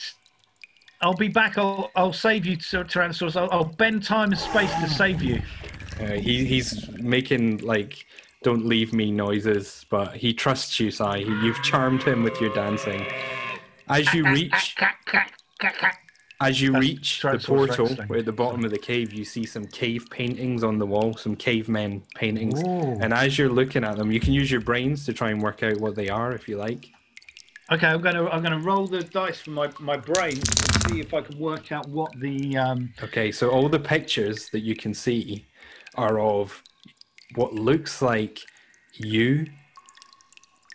[1.00, 1.58] I'll be back.
[1.58, 3.36] I'll, I'll save you, Tyr- Tyrannosaurus.
[3.36, 5.42] I'll, I'll bend time and space to save you.
[6.00, 8.06] Uh, he, he's making like
[8.42, 11.18] "don't leave me" noises, but he trusts you, Cy.
[11.18, 13.06] You've charmed him with your dancing.
[13.88, 14.76] As you reach,
[16.40, 19.46] As you reach the portal, Rex where at the bottom of the cave, you see
[19.46, 22.60] some cave paintings on the wall, some cavemen paintings.
[22.62, 22.98] Ooh.
[23.00, 25.62] And as you're looking at them, you can use your brains to try and work
[25.62, 26.90] out what they are if you like.
[27.72, 31.14] Okay, I'm gonna I'm gonna roll the dice from my my brain to see if
[31.14, 32.92] I can work out what the um.
[33.02, 35.46] Okay, so all the pictures that you can see
[35.94, 36.62] are of
[37.36, 38.40] what looks like
[38.92, 39.46] you,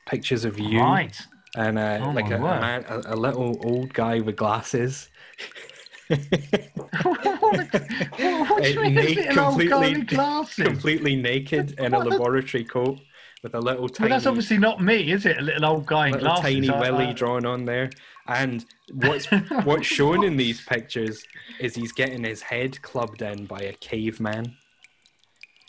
[0.08, 1.16] pictures of you, Right.
[1.56, 5.10] and uh, Oh like a, a, man, a, a little old guy with glasses.
[6.10, 6.20] What
[8.64, 10.66] do you mean, na- this old guy with glasses?
[10.66, 13.00] completely naked in a What laboratory coat
[13.44, 14.10] with a little tiny.
[14.10, 15.38] Well, that's obviously not me, is it?
[15.38, 16.44] A little old guy in little glasses.
[16.44, 17.90] tiny willy uh, drawn on there.
[18.28, 19.26] And what's
[19.64, 21.24] what's shown in these pictures
[21.60, 24.56] is he's getting his head clubbed in by a caveman.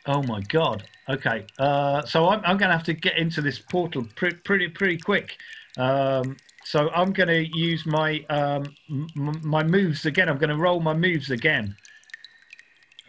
[0.07, 0.85] Oh my god.
[1.09, 1.45] Okay.
[1.59, 4.99] Uh, so I'm, I'm going to have to get into this portal pre- pretty pretty
[4.99, 5.37] quick.
[5.77, 6.37] Um,
[6.71, 10.29] so I'm going to use my um, m- my moves again.
[10.29, 11.75] I'm going to roll my moves again,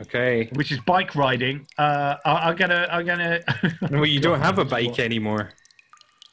[0.02, 0.50] Okay.
[0.54, 1.68] which is bike riding.
[1.78, 3.40] Uh, I, I'm gonna I'm gonna.
[3.92, 5.52] Well, you don't have a bike anymore.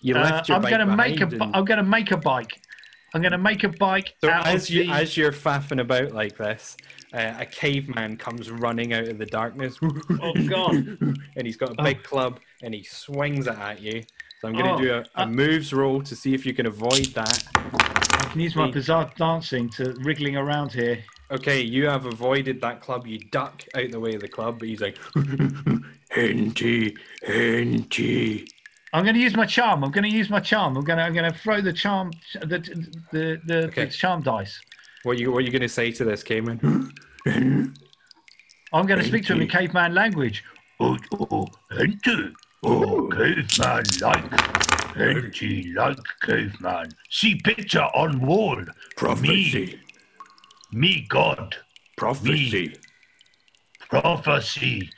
[0.00, 1.24] You Uh, left your I'm bike gonna make a.
[1.26, 1.42] And...
[1.54, 2.52] I'm gonna make a bike.
[3.14, 4.14] I'm gonna make a bike.
[4.22, 6.76] So as you the- as you're faffing about like this,
[7.12, 9.78] uh, a caveman comes running out of the darkness.
[9.82, 10.74] Oh God.
[11.36, 14.02] and he's got a big club and he swings it at you.
[14.40, 16.54] So I'm going to Oh, do a, a uh- moves roll to see if you
[16.54, 17.44] can avoid that.
[17.54, 21.02] I can use my bizarre dancing to wriggling around here.
[21.30, 23.06] Okay, you have avoided that club.
[23.06, 24.98] You duck out the way of the club, but he's like,
[26.10, 26.96] Henty,
[27.26, 28.46] Henty.
[28.94, 29.84] I'm going to use my charm.
[29.84, 30.76] I'm going to use my charm.
[30.76, 32.58] I'm going to I'm going to throw the charm the
[33.12, 33.84] the the, Okay.
[33.86, 34.58] the charm dice.
[35.02, 36.92] What you what are you going to say to this caveman?
[37.26, 40.44] I'm going to speak to him in caveman language.
[40.80, 42.30] Oh, oh, Enter.
[42.64, 44.40] Oh, caveman like.
[44.96, 46.90] Henty like caveman.
[47.08, 48.60] See picture on wall.
[48.96, 49.78] Prophecy.
[50.72, 51.56] Me me God.
[51.96, 52.74] Prophecy.
[53.88, 54.90] Prophecy.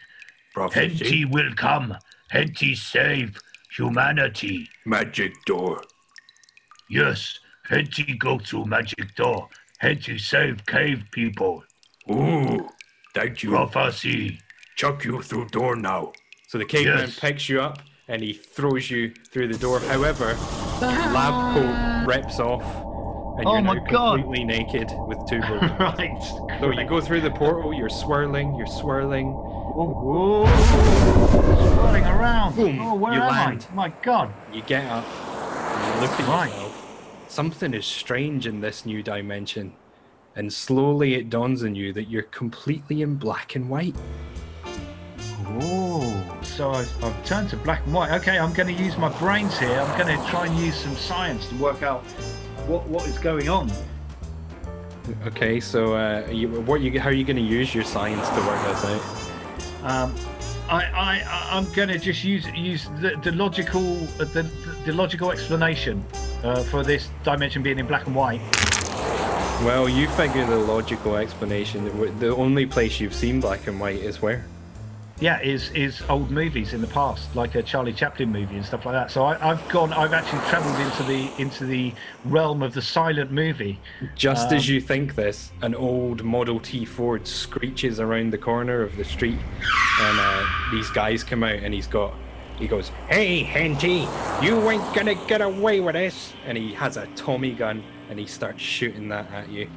[0.54, 0.80] Prophecy.
[0.80, 1.96] Henty will come.
[2.30, 3.38] Henty save
[3.76, 4.68] humanity.
[4.86, 5.82] Magic door.
[6.88, 7.38] Yes.
[7.68, 9.48] Henty go through magic door.
[9.78, 11.62] Henty save cave people.
[12.10, 12.68] Ooh.
[13.14, 13.50] Thank you.
[13.50, 14.40] Prophecy.
[14.76, 16.12] Chuck you through door now.
[16.50, 17.18] So the caveman Yes.
[17.20, 19.78] picks you up and he throws you through the door.
[19.78, 20.30] However,
[20.80, 22.64] your lab coat rips off
[23.38, 24.16] and Oh you're my now God.
[24.22, 25.70] completely naked with two bones.
[25.78, 26.58] right.
[26.58, 29.28] so you go through the portal, you're swirling, you're swirling.
[29.30, 30.44] Whoa.
[31.76, 32.56] Swirling around.
[32.56, 33.66] Boom, Oh, where you am land.
[33.70, 33.74] I?
[33.76, 34.34] My God.
[34.52, 36.48] You get up, and you look at Right.
[36.50, 37.26] yourself.
[37.28, 39.74] Something is strange in this new dimension,
[40.34, 43.94] and slowly it dawns on you that you're completely in black and white.
[45.62, 48.12] Oh, so I've, I've turned to black and white.
[48.20, 49.80] Okay, I'm going to use my brains here.
[49.80, 52.02] I'm going to try and use some science to work out
[52.66, 53.70] what what is going on.
[55.26, 58.36] Okay, so uh, you, what you, how are you going to use your science to
[58.46, 59.02] work this out?
[59.82, 60.14] Um,
[60.68, 63.80] I, I, I- I'm going to just use use the, the logical
[64.18, 64.48] the,
[64.84, 66.04] the logical explanation
[66.44, 68.40] uh, for this dimension being in black and white.
[69.64, 71.84] Well, you figure the logical explanation.
[72.18, 74.44] The only place you've seen black and white is where?
[75.20, 78.86] Yeah, is is old movies in the past, like a Charlie Chaplin movie and stuff
[78.86, 79.10] like that.
[79.10, 81.92] So I, I've gone, I've actually travelled into the into the
[82.24, 83.78] realm of the silent movie.
[84.14, 88.80] Just Um, as you think this, an old Model T Ford screeches around the corner
[88.80, 89.38] of the street,
[90.00, 92.14] and uh, these guys come out, and he's got,
[92.58, 94.08] he goes, "Hey, Henty,
[94.42, 98.26] you ain't gonna get away with this!" And he has a Tommy gun, and he
[98.26, 99.68] starts shooting that at you.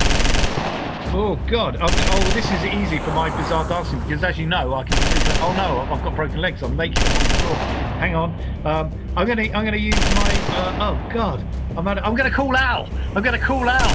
[1.15, 1.77] Oh God!
[1.79, 4.97] Oh, oh, this is easy for my bizarre dancing because, as you know, I can.
[5.43, 5.93] Oh no!
[5.93, 6.63] I've got broken legs.
[6.63, 7.53] I'm naked the.
[7.99, 8.33] Hang on.
[8.65, 9.43] Um, I'm gonna.
[9.43, 10.31] I'm gonna use my.
[10.55, 11.45] Uh, oh God!
[11.77, 11.85] I'm.
[11.85, 12.89] Gonna, I'm gonna call out.
[13.15, 13.91] I'm gonna call out.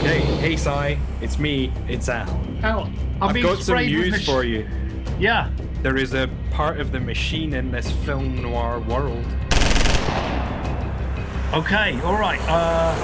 [0.00, 2.30] Hey, hey, Cy, it's me, it's Al.
[2.62, 4.66] I'm I've being got some news for you.
[5.18, 5.50] Yeah.
[5.82, 9.26] There is a part of the machine in this film noir world.
[11.52, 12.00] Okay.
[12.00, 12.40] All right.
[12.48, 12.94] Uh,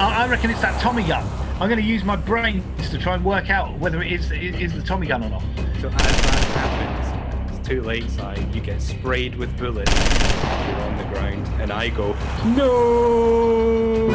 [0.00, 1.26] I, I reckon it's that Tommy gun.
[1.58, 4.74] I'm gonna use my brains to try and work out whether it is it is
[4.74, 5.42] the Tommy gun or not.
[5.80, 8.34] So as that happens, it's too late, Cy.
[8.52, 9.90] You get sprayed with bullets.
[9.94, 12.12] You're on the ground, and I go,
[12.44, 14.08] no.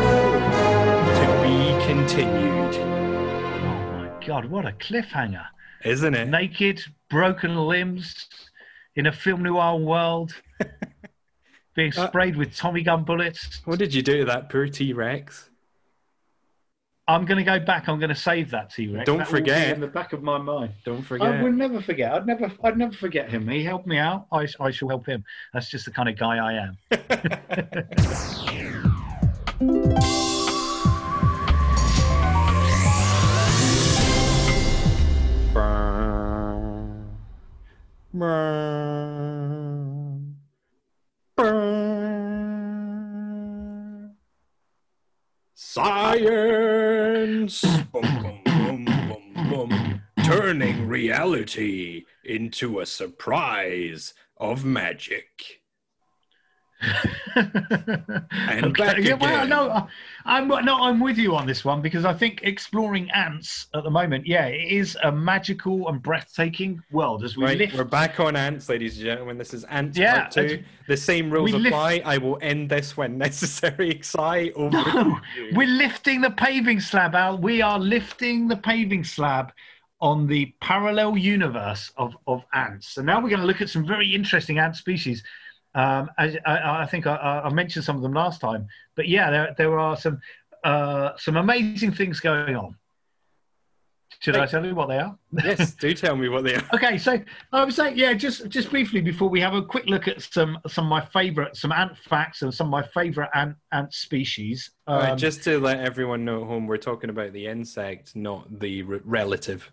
[1.18, 4.46] To be continued, Oh my God!
[4.46, 5.46] What a cliffhanger.
[5.84, 6.28] isn't it?
[6.30, 8.28] naked, broken limbs,
[8.96, 10.36] in a film noir world,
[11.76, 13.62] being Uh, sprayed with Tommy gun bullets.
[13.66, 15.50] What did you do to that poor T Rex?
[17.12, 17.90] I'm going to go back.
[17.90, 18.96] I'm going to save that to you.
[18.96, 19.06] Rex.
[19.06, 19.74] Don't that forget.
[19.74, 20.72] In the back of my mind.
[20.86, 21.28] Don't forget.
[21.28, 22.14] I will never forget.
[22.14, 22.50] I'd never.
[22.64, 23.50] I'd never forget him.
[23.50, 24.28] He helped me out.
[24.32, 25.26] I, I shall help him.
[25.54, 26.78] That's just the kind of guy I am.
[45.74, 47.62] Science!
[47.94, 50.02] boom, boom, boom, boom, boom.
[50.22, 55.61] Turning reality into a surprise of magic.
[58.50, 59.88] And back yeah, well, no,
[60.26, 63.90] I'm no, I'm with you on this one because I think exploring ants at the
[63.90, 67.76] moment, yeah, it is a magical and breathtaking world as we Right, lift.
[67.76, 69.38] we're back on ants, ladies and gentlemen.
[69.38, 70.64] This is ants Yeah, part two.
[70.88, 72.02] The same rules we lift- apply.
[72.06, 74.00] I will end this when necessary.
[74.04, 75.20] Cy, over No,
[75.54, 77.38] we're lifting the paving slab, Al.
[77.38, 79.52] We are lifting the paving slab
[80.02, 82.88] on the parallel universe of, of ants.
[82.90, 85.24] So now we're going to look at some very interesting ant species.
[85.74, 89.32] Um, as, I, I think I, I mentioned some of them last time, but yeah,
[89.32, 90.20] there, there are some
[90.64, 92.76] uh, some amazing things going on.
[94.20, 95.18] Should I tell you what they are?
[95.44, 96.64] yes, do tell me what they are.
[96.76, 97.20] Okay, so
[97.54, 100.60] I was saying, yeah, just just briefly before we have a quick look at some
[100.68, 104.70] some of my favorite some ant facts and some of my favorite ant ant species.
[104.86, 108.60] Um, Right, just to let everyone know at home, we're talking about the insect, not
[108.60, 109.72] the re- relative.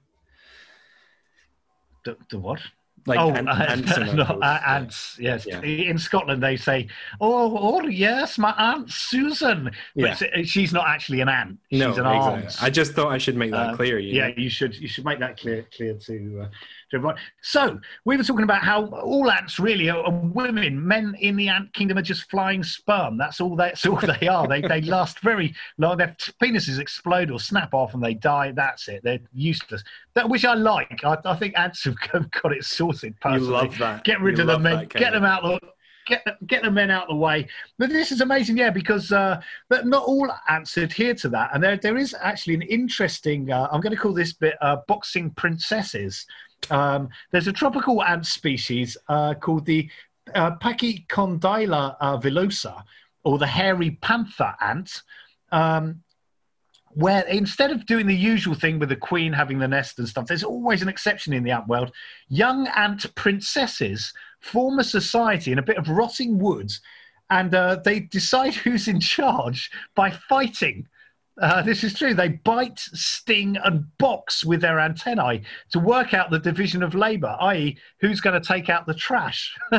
[2.04, 2.60] the, the what?
[3.08, 5.16] Like oh, uh, ants and no, uh, ants.
[5.18, 5.62] Yes, Yeah.
[5.62, 6.88] in Scotland they say,
[7.20, 10.42] "Oh, oh, yes, my aunt Susan," but Yeah.
[10.44, 11.58] she's not actually an ant.
[11.70, 12.42] She's No, an exactly.
[12.44, 12.62] aunt.
[12.62, 13.98] I just thought I should make that Uh, clear.
[13.98, 14.34] You yeah, know?
[14.36, 16.48] you should you should make that clear clear to, uh,
[16.90, 17.16] to everyone.
[17.42, 20.86] So we were talking about how all ants really are, women.
[20.86, 23.16] Men in the ant kingdom are just flying sperm.
[23.16, 23.56] That's all.
[23.56, 24.46] That's all they are.
[24.46, 25.98] they they last very long.
[25.98, 28.52] Their penises explode or snap off and they die.
[28.52, 29.02] That's it.
[29.02, 29.82] They're useless.
[30.14, 31.04] That which I like.
[31.04, 31.96] I, I think ants have
[32.42, 33.14] got it sorted.
[33.24, 34.04] You love that.
[34.04, 34.78] get rid You of the men.
[34.78, 35.42] that Get them out.
[35.42, 35.60] The,
[36.06, 37.46] Get, get the men out of the way.
[37.78, 41.50] But this is amazing, yeah, because uh, but not all ants adhere to that.
[41.52, 44.76] And there, there is actually an interesting, uh, I'm going to call this bit uh,
[44.88, 46.24] boxing princesses.
[46.70, 49.88] Um, there's a tropical ant species uh, called the
[50.34, 52.82] uh, Pachycondyla uh, villosa,
[53.24, 55.02] or the hairy panther ant.
[55.50, 56.02] Um,
[56.90, 60.26] where instead of doing the usual thing with the queen having the nest and stuff,
[60.26, 61.92] there's always an exception in the ant world.
[62.28, 66.80] Young ant princesses form a society in a bit of rotting woods,
[67.30, 70.88] and uh, they decide who's in charge by fighting.
[71.40, 72.14] Uh, this is true.
[72.14, 77.36] They bite, sting, and box with their antennae to work out the division of labour,
[77.40, 79.56] i.e., who's going to take out the trash.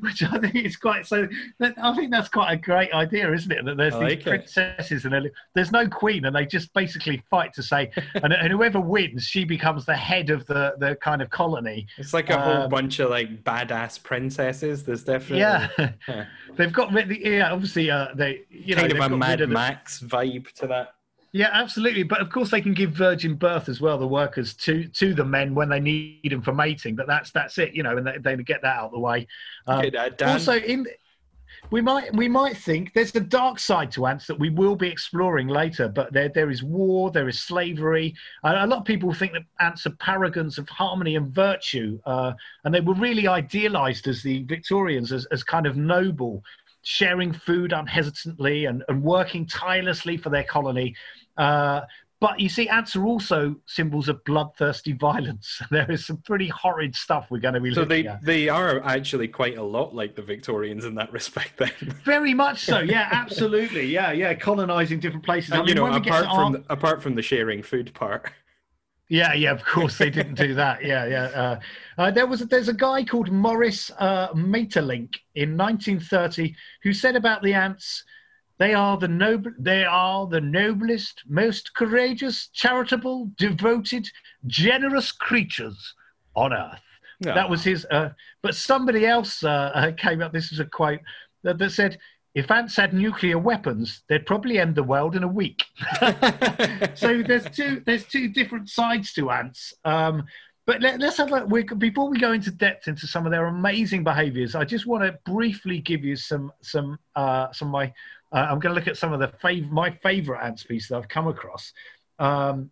[0.00, 1.26] Which I think is quite so.
[1.58, 3.64] that- I think that's quite a great idea, isn't it?
[3.64, 4.24] That there's I these like it.
[4.28, 8.80] princesses and there's no queen, and they just basically fight to say, and, and whoever
[8.80, 11.86] wins, she becomes the head of the the kind of colony.
[11.96, 14.84] It's like a whole Um, bunch of like badass princesses.
[14.84, 15.68] There's definitely Yeah,
[16.08, 16.26] Yeah.
[16.56, 17.52] they've got yeah.
[17.52, 20.50] Obviously, uh, they you know kind they've of a Mad rid of the- Max vibe
[20.52, 20.94] to that.
[21.32, 22.04] Yeah, absolutely.
[22.04, 23.98] But of course, they can give virgin birth as well.
[23.98, 26.96] The workers to to the men when they need them for mating.
[26.96, 29.26] But that's that's it, you know, and they, they get that out of the way.
[29.66, 30.86] Um, Okay, uh, also, in
[31.70, 34.88] we might we might think there's a dark side to ants that we will be
[34.88, 35.88] exploring later.
[35.88, 38.14] But there there is war, there is slavery.
[38.44, 42.32] A lot of people think that ants are paragons of harmony and virtue, uh,
[42.64, 46.42] and they were really idealized as the Victorians as as kind of noble
[46.88, 50.96] sharing food unhesitantly and, and working tirelessly for their colony.
[51.36, 51.82] Uh,
[52.18, 55.60] but you see, ants are also symbols of bloodthirsty violence.
[55.70, 58.24] There is some pretty horrid stuff we're going to be so looking they at.
[58.24, 61.58] they are actually quite a lot like the Victorians in that respect.
[61.58, 61.72] Then
[62.04, 62.78] Very much so.
[62.78, 63.86] Yeah, absolutely.
[63.92, 64.32] Yeah, yeah.
[64.32, 65.52] Colonizing different places.
[65.52, 67.62] I mean, you know, when we get apart from our- the, apart from the sharing
[67.62, 68.32] food part.
[69.08, 70.84] Yeah, yeah, of course they didn't do that.
[70.84, 71.24] Yeah, yeah.
[71.24, 71.60] Uh,
[71.96, 77.42] uh, there was there's a guy called Maurice uh, Maeterlinck in 1930 who said about
[77.42, 78.04] the ants,
[78.58, 84.06] they are the noble, they are the noblest, most courageous, charitable, devoted,
[84.46, 85.94] generous creatures
[86.34, 86.82] on earth.
[87.34, 87.86] That was his.
[87.90, 88.10] Uh,
[88.42, 90.32] but somebody else uh, uh, came up.
[90.32, 91.00] This is a quote
[91.44, 91.98] that, that said,
[92.38, 95.64] "If ants had nuclear weapons, they'd probably end the world in a week."
[96.94, 99.74] so there's two there's two different sides to ants.
[99.84, 100.24] Um,
[100.68, 103.46] but let, us have a we, before we go into depth into some of their
[103.46, 104.54] amazing behaviours.
[104.54, 107.86] I just want to briefly give you some some uh, some of my.
[108.30, 110.98] Uh, I'm going to look at some of the fav- my favourite ant species that
[110.98, 111.72] I've come across.
[112.18, 112.70] Um,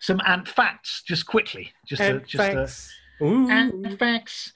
[0.00, 2.92] some ant facts, just quickly, just to, just to, thanks.
[3.22, 3.48] Ooh.
[3.48, 4.52] ant facts.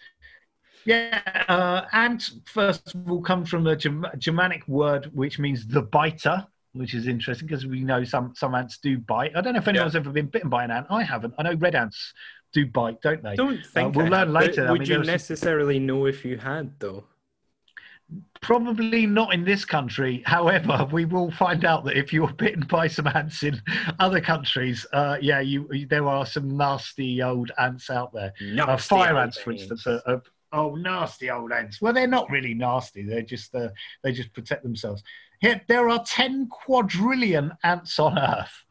[0.89, 6.47] Yeah, uh, ant first of all comes from a Germanic word which means the biter,
[6.73, 9.37] which is interesting because we know some some ants do bite.
[9.37, 10.87] I don't know if anyone's ever been bitten by an ant.
[10.89, 11.35] I haven't.
[11.37, 12.15] I know red ants
[12.55, 13.37] do bite, don't they?
[13.37, 14.67] Don't think we'll I learn later.
[14.67, 17.05] I Would mean, you necessarily know if you had though?
[18.41, 20.23] Probably not in this country.
[20.25, 23.61] However, we will find out that if you're bitten by some ants in
[23.99, 28.33] other countries, uh, yeah, you, there are some nasty old ants out there.
[28.59, 30.23] Uh, fire ants, for instance, are, are
[30.53, 31.81] oh nasty old ants.
[31.81, 33.03] Well, they're not really nasty.
[33.03, 33.69] They're just uh,
[34.03, 35.03] they just protect themselves.
[35.41, 38.65] Here, there are ten quadrillion ants on Earth.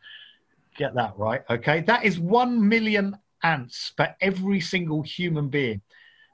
[0.77, 1.81] Get that right, okay?
[1.81, 5.81] That is one million ants for every single human being.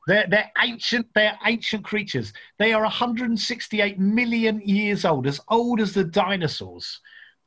[0.06, 1.08] They're, they're ancient.
[1.16, 2.34] They're ancient creatures.
[2.60, 7.00] They are 168 million years old, as old as the dinosaurs.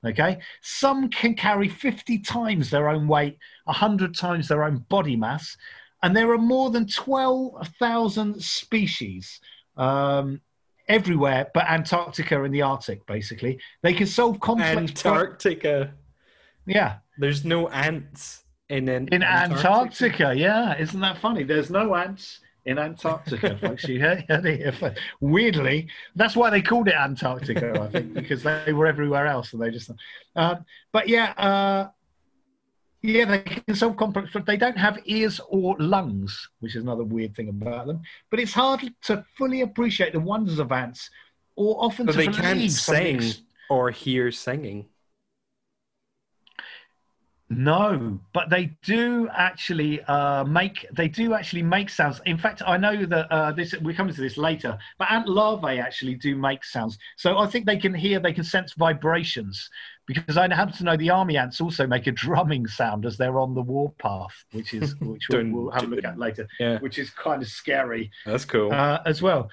[0.06, 5.56] Okay, some can carry 50 times their own weight, 100 times their own body mass,
[6.02, 9.40] and there are more than 12,000 species
[9.76, 10.40] um,
[10.88, 13.58] everywhere, but Antarctica and the Arctic, basically.
[13.82, 14.76] They can solve complex.
[14.76, 15.94] Antarctica.
[16.66, 20.34] yeah, There's no ants in an in Antarctica.
[20.36, 21.44] Yeah, isn't that funny?
[21.44, 23.88] There's no ants in Antarctica, folks.
[23.88, 24.98] You heard it?
[25.20, 29.62] Weirdly, that's why they called it Antarctica, I think, because they were everywhere else, and
[29.62, 29.90] they just.
[30.34, 31.88] Um, but yeah, uh,
[33.02, 37.04] yeah, they can solve complex, but they don't have ears or lungs, which is another
[37.04, 38.00] weird thing about them.
[38.30, 41.10] But it's hard to fully appreciate the wonders of ants,
[41.54, 44.86] or often But to they believe can't some of the sing ex- or hear singing.
[47.48, 52.20] No, but they do actually uh, make they do actually make sounds.
[52.26, 55.78] In fact, I know that uh, this we're coming to this later, but ant larvae
[55.78, 56.98] actually do make sounds.
[57.16, 59.70] So I think they can hear, they can sense vibrations.
[60.08, 63.38] Because I happen to know the army ants also make a drumming sound as they're
[63.40, 66.98] on the warpath, which is which we'll, we'll have a look at later, Yeah, which
[66.98, 68.72] is kind of scary that's cool.
[68.72, 69.50] uh, as well.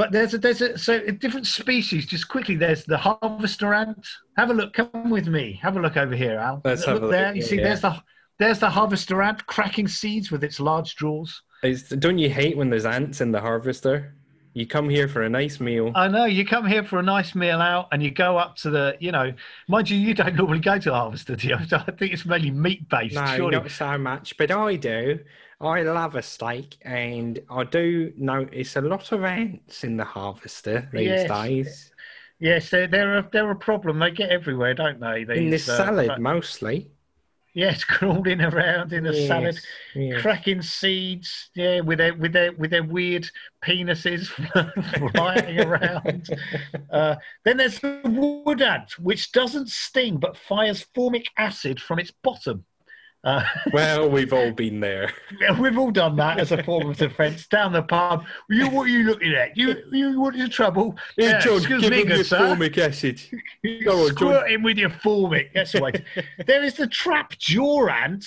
[0.00, 2.06] But there's a there's a so a different species.
[2.06, 4.06] Just quickly, there's the harvester ant.
[4.38, 4.72] Have a look.
[4.72, 5.60] Come with me.
[5.62, 6.62] Have a look over here, Al.
[6.64, 7.36] Let's have a look there.
[7.36, 7.64] You see, yeah.
[7.64, 8.02] there's the
[8.38, 11.42] there's the harvester ant cracking seeds with its large jaws.
[11.62, 14.14] It's, don't you hate when there's ants in the harvester?
[14.54, 15.92] You come here for a nice meal.
[15.94, 18.70] I know you come here for a nice meal out, and you go up to
[18.70, 19.34] the, you know,
[19.68, 21.54] mind you, you don't normally go to the harvester, do you?
[21.72, 23.16] I think it's mainly meat based.
[23.16, 23.56] No, surely.
[23.56, 25.20] not so much, but I do.
[25.60, 30.88] I love a steak, and I do notice a lot of ants in the harvester
[30.92, 31.28] these Yes.
[31.28, 31.92] days.
[32.38, 33.98] Yes, they're they're a, they're a problem.
[33.98, 35.20] They get everywhere, don't they?
[35.22, 36.90] In the These, uh, salad, but- mostly.
[37.52, 39.56] yes, crawling around in the salad.
[39.56, 40.22] Yes, yes.
[40.22, 43.28] cracking seeds, yeah, with their with their with their weird
[43.62, 44.28] penises
[45.12, 46.28] flying around.
[46.90, 48.00] Uh, then there's the
[48.46, 52.64] wood ant, which doesn't sting but fires formic acid from its bottom.
[53.22, 55.12] Uh, Well, we've all been there.
[55.58, 57.46] we've all done that as a form of defence.
[57.46, 59.56] Down the pub, you what are you looking at?
[59.56, 60.96] You you want your trouble?
[61.16, 62.38] Hey, John, excuse give me, him your sir.
[62.38, 63.20] formic acid.
[63.84, 64.16] Go on, John.
[64.16, 65.52] Squirt him with your formic.
[65.54, 65.92] That's the way.
[66.46, 68.24] there is the trap jaw ant,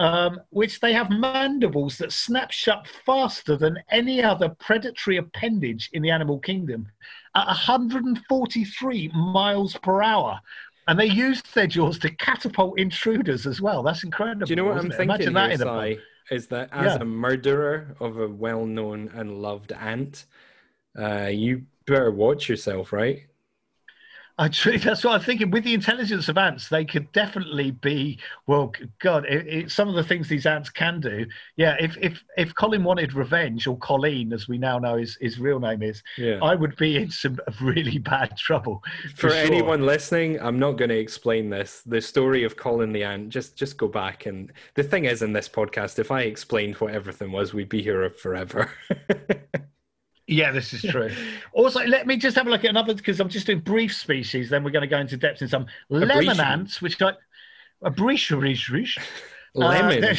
[0.00, 6.02] um, which they have mandibles that snap shut faster than any other predatory appendage in
[6.02, 6.88] the animal kingdom
[7.36, 10.40] at 143 miles per hour.
[10.86, 13.82] And they use their jaws to catapult intruders as well.
[13.82, 14.46] That's incredible.
[14.46, 14.96] Do you know what I'm it?
[14.96, 15.98] thinking Imagine that in a?
[16.30, 17.02] Is that as Yeah.
[17.02, 20.26] a murderer of a well-known and loved ant,
[20.98, 23.26] uh, you better watch yourself, right?
[24.36, 25.52] Actually, that's what I'm thinking.
[25.52, 28.18] With the intelligence of ants, they could definitely be.
[28.48, 31.24] Well, God, it, it, some of the things these ants can do.
[31.56, 35.38] Yeah, if if if Colin wanted revenge, or Colleen, as we now know his his
[35.38, 36.40] real name is, Yeah.
[36.42, 38.82] I would be in some really bad trouble.
[39.14, 39.38] For sure.
[39.38, 41.82] anyone listening, I'm not going to explain this.
[41.86, 45.32] The story of Colin the Ant, just just go back and the thing is in
[45.32, 48.70] this podcast, if I explained what everything was, we'd be here forever.
[50.26, 51.10] Yeah, this is true.
[51.52, 54.48] also, let me just have a look at another because I'm just doing brief species.
[54.48, 57.12] Then we're going to go into depth in some lemon brief- ants, which I
[57.82, 58.96] a brief, brief, brief.
[59.54, 60.04] Lemon.
[60.04, 60.14] Uh,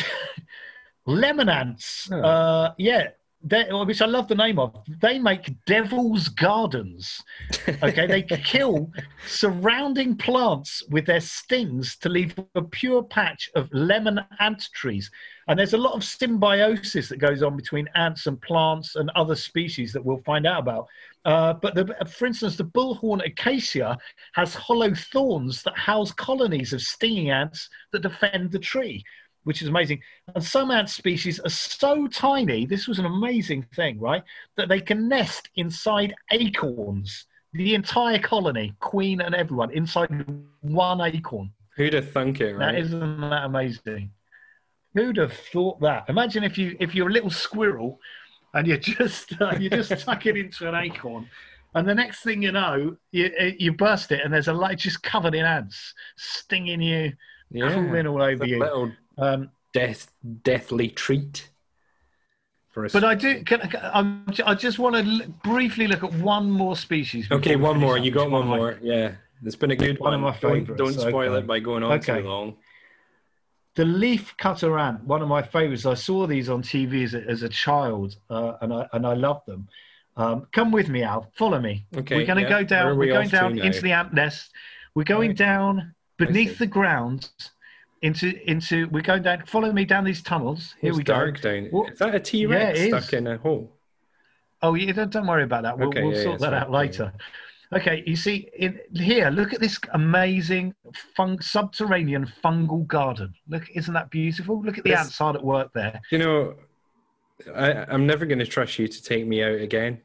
[1.05, 2.09] lemon ants.
[2.11, 2.21] Oh.
[2.21, 3.09] Uh, yeah,
[3.45, 4.75] they, which I love the name of.
[5.01, 7.23] They make devil's gardens.
[7.67, 8.91] Okay, they kill
[9.27, 15.11] surrounding plants with their stings to leave a pure patch of lemon ant trees.
[15.47, 19.35] And there's a lot of symbiosis that goes on between ants and plants and other
[19.35, 20.87] species that we'll find out about.
[21.23, 23.95] Uh, but the, for instance, the bullhorn acacia
[24.33, 29.03] has hollow thorns that house colonies of stinging ants that defend the tree,
[29.45, 30.01] which is amazing.
[30.35, 34.23] And some ant species are so tiny, this was an amazing thing, right?
[34.57, 40.09] That they can nest inside acorns, the entire colony, queen and everyone, inside
[40.61, 41.51] one acorn.
[41.77, 42.75] Who'd have thunk it, Now, right?
[42.79, 44.11] isn't that amazing?
[44.93, 46.05] Who'd have thought that?
[46.09, 47.99] Imagine if you if you're a little squirrel
[48.53, 51.29] and you just uh, you just tuck it into an acorn,
[51.75, 53.29] and the next thing you know, you
[53.59, 57.11] you burst it and there's a light just covered in ants stinging you,
[57.59, 58.59] crawling all over you.
[58.59, 60.11] little Um, death,
[60.43, 61.49] deathly treat.
[62.69, 62.91] for us.
[62.93, 63.43] But I do.
[63.43, 67.27] Can, can, I'm, I just want to l- briefly look at one more species.
[67.31, 67.97] okay, one more.
[67.97, 68.79] You got one of my- more.
[68.81, 69.13] Yeah,
[69.43, 70.13] it's been a good One one.
[70.15, 71.39] of my don't, favourites, don't spoil okay.
[71.43, 72.21] it by going on Okay.
[72.21, 72.57] too long.
[73.75, 75.85] The leaf cutter ant, one of my favourites.
[75.85, 79.13] I saw these on TV as a, as a child, uh, and I and I
[79.13, 79.67] love them.
[80.17, 81.29] Um, come with me, Al.
[81.37, 81.85] Follow me.
[81.97, 82.49] Okay, we're going to yeah.
[82.59, 82.91] go down.
[82.97, 84.51] we We're going down into the ant nest.
[84.95, 85.37] We're going Right.
[85.37, 87.29] down beneath the ground
[88.01, 88.87] into into.
[88.89, 89.43] We're going down.
[89.45, 90.75] Follow me down these tunnels.
[90.81, 91.13] Here it's we go.
[91.13, 91.65] dark down.
[91.71, 93.71] What- Is that a T Rex Yeah, stuck in a hole?
[94.61, 95.77] Oh, yeah, don't, don't worry about that.
[95.77, 97.13] We'll, Okay, we'll yeah, sort yeah, that out later.
[97.73, 100.73] Okay, you see in here, look at this amazing
[101.15, 103.33] fung, subterranean fungal garden.
[103.47, 104.61] Look, isn't that beautiful?
[104.63, 105.99] Look at the This- ants hard at work there.
[106.11, 106.55] You know,
[107.53, 110.01] I, I'm never going to trust you to take me out again.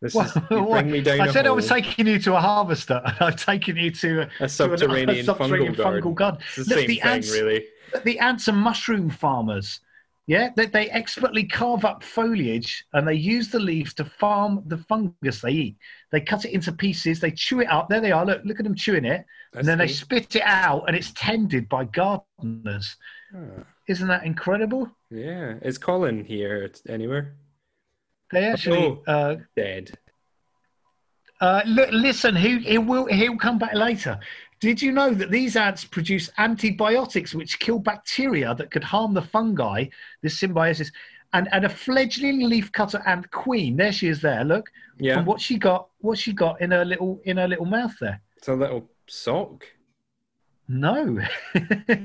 [0.00, 1.20] This Well, is you bring me down.
[1.20, 3.00] I said I was taking you to a harvester.
[3.20, 6.02] I've taken you to a, a to an- subterranean, a subterranean fungal garden.
[6.02, 6.40] fungal garden.
[6.56, 7.66] It's the Look, same the thing, ants- really.
[8.04, 9.80] the ants are mushroom farmers.
[10.28, 14.76] Yeah, they, they expertly carve up foliage and they use the leaves to farm the
[14.76, 15.76] fungus they eat.
[16.12, 17.88] They cut it into pieces, they chew it up.
[17.88, 18.26] There they are.
[18.26, 19.24] Look, look at them chewing it.
[19.54, 22.94] That's and then they spit it out and it's tended by gardeners.
[23.34, 24.90] Ah, Isn't that incredible?
[25.10, 27.34] yeah, is Colin here anywhere?
[28.32, 29.96] They actually uh, Dead.
[31.40, 32.36] uh, look, listen.
[32.36, 34.18] He, he will he'll come back later.
[34.60, 39.22] Did you know that these ants produce antibiotics which kill bacteria that could harm the
[39.22, 39.86] fungi?
[40.22, 40.90] This symbiosis,
[41.32, 43.76] and and a fledgling leafcutter ant queen.
[43.76, 44.20] There she is.
[44.20, 44.70] There, look.
[44.98, 45.88] Yeah, And what she got?
[46.00, 48.20] What she got in her little in her little mouth there?
[48.36, 49.64] it's a little sock.
[50.68, 51.18] No.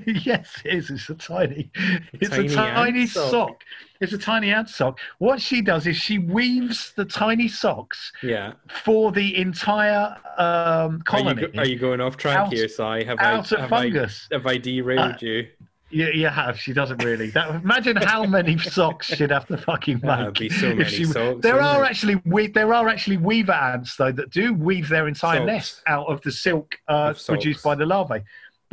[0.07, 0.89] yes, it is.
[0.89, 1.69] It's a tiny.
[2.13, 3.31] It's tiny a tiny sock.
[3.31, 3.63] sock.
[3.99, 4.99] It's a tiny ant sock.
[5.19, 8.53] What she does is she weaves the tiny socks Yeah.
[8.83, 13.03] for the entire um, Are you, colony are you going off track Out- here, Cy?
[13.03, 14.27] Have out I, of have fungus.
[14.31, 15.47] I have I derailed Uh, you?
[15.95, 16.59] Yeah, you have.
[16.59, 17.29] She doesn't really.
[17.29, 20.51] That, imagine how many socks she'd have to fucking make.
[20.53, 21.87] So many she- socks, There are it?
[21.87, 25.45] actually we, there are actually weaver ants though that do weave their entire Socks.
[25.45, 28.23] nest out of the silk uh, Of produced by the larvae,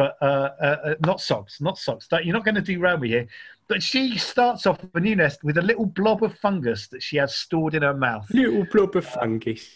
[0.01, 2.09] but uh, uh, uh, not socks, not socks.
[2.24, 3.26] You're not going to derail me here.
[3.68, 7.18] But she starts off a new nest with a little blob of fungus that she
[7.18, 9.68] has stored in her mouth, Little blob of fungus.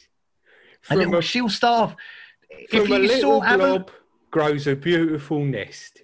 [0.88, 1.90] and From it, a, she'll starve.
[2.70, 3.90] from If a little saw have a- blob
[4.30, 6.00] grows a beautiful nest.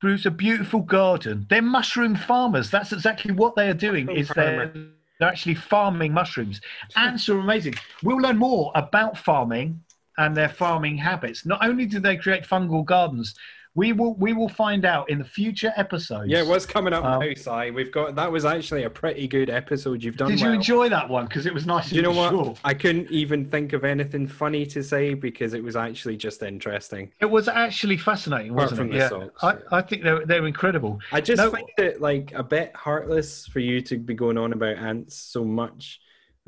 [0.00, 1.46] Bruce, a beautiful garden.
[1.48, 2.70] They're mushroom farmers.
[2.72, 4.10] That's exactly what they are doing.
[4.10, 4.72] Is they're,
[5.20, 6.60] they're actually farming mushrooms.
[6.96, 7.74] Ants are amazing.
[8.02, 9.80] We'll learn more about farming
[10.18, 11.46] and their farming habits.
[11.46, 13.34] Not only do they create fungal gardens,
[13.76, 16.28] we will we will find out in the future episodes.
[16.28, 17.70] Yeah, what's coming up Um, now, Cy?
[17.70, 20.02] We've got that was actually a pretty good episode.
[20.02, 20.30] You've done.
[20.30, 21.26] Did you enjoy that one?
[21.26, 21.92] Because it was nice.
[21.92, 22.30] You know what?
[22.30, 22.58] short.
[22.64, 27.12] I couldn't even think of anything funny to say because it was actually just interesting.
[27.20, 28.96] It was actually fascinating, Apart wasn't it?
[28.98, 29.58] Yeah, socks, I, yeah.
[29.70, 30.98] I think they're they're incredible.
[31.12, 31.50] I just No.
[31.50, 35.44] find it like a bit heartless for you to be going on about ants so
[35.44, 36.00] much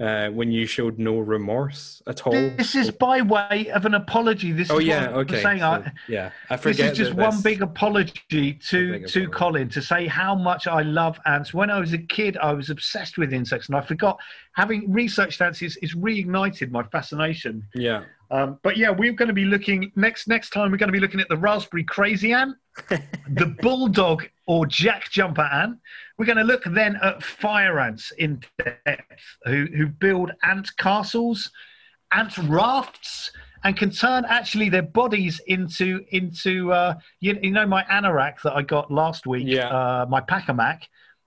[0.02, 2.32] uh, when you showed no remorse at all.
[2.32, 4.50] This is by way of an apology.
[4.50, 5.40] This oh is yeah, okay.
[5.40, 5.60] saying.
[5.60, 9.38] so, I, yeah, I this is just one big apology to big to apology.
[9.38, 11.54] Colin to say how much I love ants.
[11.54, 14.18] When I was a kid, I was obsessed with insects, and I forgot
[14.54, 17.64] having researched ants is reignited my fascination.
[17.72, 18.02] Yeah,
[18.32, 20.70] Um, but yeah, we're going to be looking next next time.
[20.72, 22.56] We're going to be looking at the raspberry crazy ant,
[22.88, 25.78] the bulldog or jack jumper ant.
[26.18, 31.50] We're going to look then at fire ants in depth, who who build ant castles,
[32.12, 33.32] ant rafts,
[33.64, 38.56] and can turn actually their bodies into into uh, you, you know my anorak that
[38.56, 39.68] I got last week, Yeah.
[39.68, 40.84] uh, my pacamac.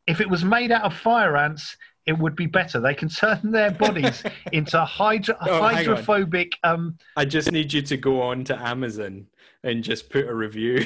[0.07, 2.79] If it was made out of fire ants, it would be better.
[2.79, 6.53] They can turn their bodies into hydro- Oh, hydrophobic.
[6.63, 9.27] Um, I just need you to go on to Amazon
[9.63, 10.85] and just put a review.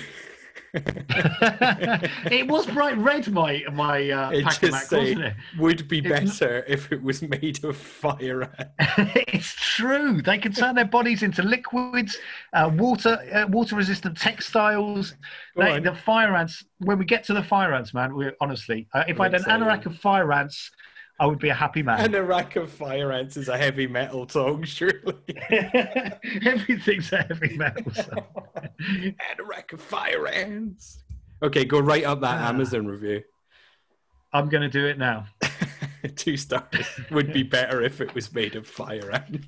[0.74, 5.34] it was bright red, my my uh, It Pacamac, just say wasn't it?
[5.58, 8.52] would be It's- better if it was made of fire
[8.98, 10.22] it's true.
[10.22, 12.18] They can turn their bodies into liquids,
[12.54, 15.16] uh, water uh, water resistant textiles.
[15.56, 16.64] They, the fire ants.
[16.80, 19.44] When we get to the fire ants, man, we honestly, uh, if I had an
[19.44, 20.72] anorak of fire ants,
[21.20, 22.00] I would be a happy man.
[22.00, 25.16] And a rack of fire ants is a heavy metal song, surely.
[26.46, 27.92] Everything's a heavy metal.
[27.94, 28.24] song.
[28.80, 31.04] and a rack of fire ants.
[31.44, 32.50] Okay, go right up that Ah.
[32.50, 33.24] Amazon review.
[34.32, 35.26] I'm going to do it now.
[36.16, 39.46] Two stars would be better if it was made of fire ants.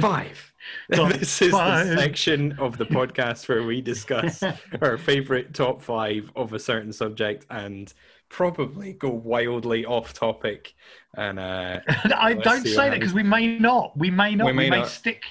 [0.00, 0.52] Five.
[0.92, 1.86] Top this is five.
[1.88, 4.42] the section of the podcast where we discuss
[4.82, 7.92] our favorite top five of a certain subject and
[8.28, 10.74] probably go wildly off topic.
[11.16, 11.80] And uh,
[12.14, 13.96] I don't say that because we may not.
[13.96, 14.46] We may not.
[14.46, 14.88] We We may may, not.
[14.88, 15.22] stick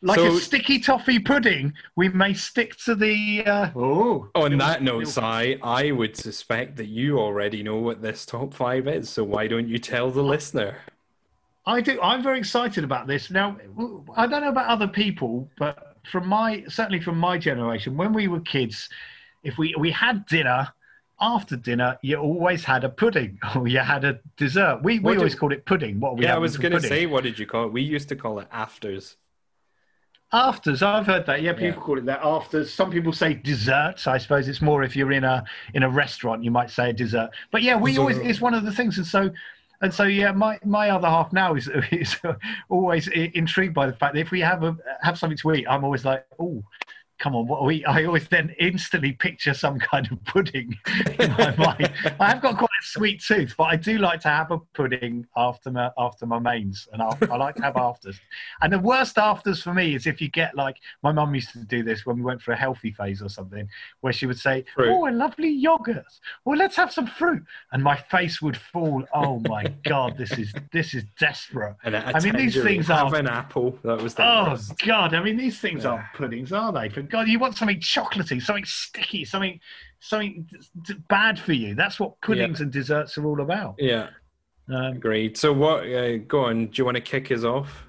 [0.00, 1.72] like So- a sticky toffee pudding.
[1.96, 3.44] We may stick to the.
[3.44, 4.30] Uh, oh.
[4.34, 8.54] on that note, it Cy, I would suspect that you already know what this top
[8.54, 9.10] five is.
[9.10, 10.76] So why don't you tell the listener?
[11.68, 12.00] I do.
[12.00, 13.30] I'm very excited about this.
[13.30, 13.58] Now,
[14.16, 18.26] I don't know about other people, but from my certainly from my generation, when we
[18.26, 18.88] were kids,
[19.42, 20.72] if we we had dinner.
[21.20, 24.84] After dinner, you always had a pudding or you had a dessert.
[24.84, 25.98] We, What we always called it pudding.
[25.98, 27.72] What we yeah, I was going to say, what did you call it?
[27.72, 29.16] We used to call it afters.
[30.32, 31.42] Afters, I've heard that.
[31.42, 31.86] Yeah, people Yeah.
[31.86, 32.20] call it that.
[32.22, 32.72] Afters.
[32.72, 34.06] Some people say desserts.
[34.06, 35.42] I suppose it's more if you're in a
[35.74, 37.30] in a restaurant, you might say a dessert.
[37.50, 38.96] But yeah, we always it's one of the things.
[38.98, 39.30] And so,
[39.80, 42.16] and so yeah, my my other half now is is
[42.68, 45.84] always intrigued by the fact that if we have a have something to eat, I'm
[45.84, 46.62] always like, oh.
[47.18, 47.84] Come on, what are we?
[47.84, 50.76] I always then instantly picture some kind of pudding
[51.18, 51.92] in my mind.
[52.20, 55.26] I have got quite a sweet tooth, but I do like to have a pudding
[55.36, 58.20] after my after my mains, and I, I like to have afters.
[58.62, 61.58] And the worst afters for me is if you get like my mum used to
[61.64, 63.68] do this when we went for a healthy phase or something,
[64.00, 64.88] where she would say, Fruit.
[64.88, 66.04] "Oh, a lovely yogurt.
[66.44, 67.42] Well, let's have some fruit,"
[67.72, 69.02] and my face would fall.
[69.12, 71.74] Oh my god, this is this is desperate.
[71.82, 73.76] And a, I mean, these things have are- an apple.
[73.82, 74.78] That was the Oh worst.
[74.86, 75.14] God!
[75.14, 75.90] I mean, these things Yeah.
[75.90, 76.88] aren't puddings, are they?
[76.88, 79.60] For God, you want something chocolatey, something sticky, something
[80.00, 80.48] something
[81.08, 81.74] bad for you.
[81.74, 83.74] That's what puddings and desserts are all about.
[83.78, 84.08] Yeah,
[84.68, 85.36] Um, agreed.
[85.36, 85.84] So what?
[85.86, 86.66] Uh, go on.
[86.66, 87.84] Do you want to kick us off?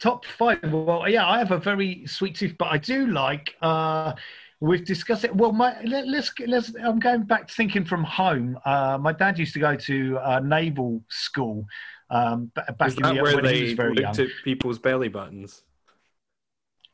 [0.00, 0.58] top five.
[0.70, 3.54] Well, yeah, I have a very sweet tooth, but I do like.
[3.62, 4.12] Uh,
[4.60, 5.34] we've discussed it.
[5.34, 6.74] Well, my let, let's let's.
[6.82, 8.58] I'm going back to thinking from home.
[8.66, 11.66] Uh, my dad used to go to uh, naval school.
[12.10, 14.04] Um, back Is in the, where when he was they very young.
[14.12, 15.62] looked at people's belly buttons?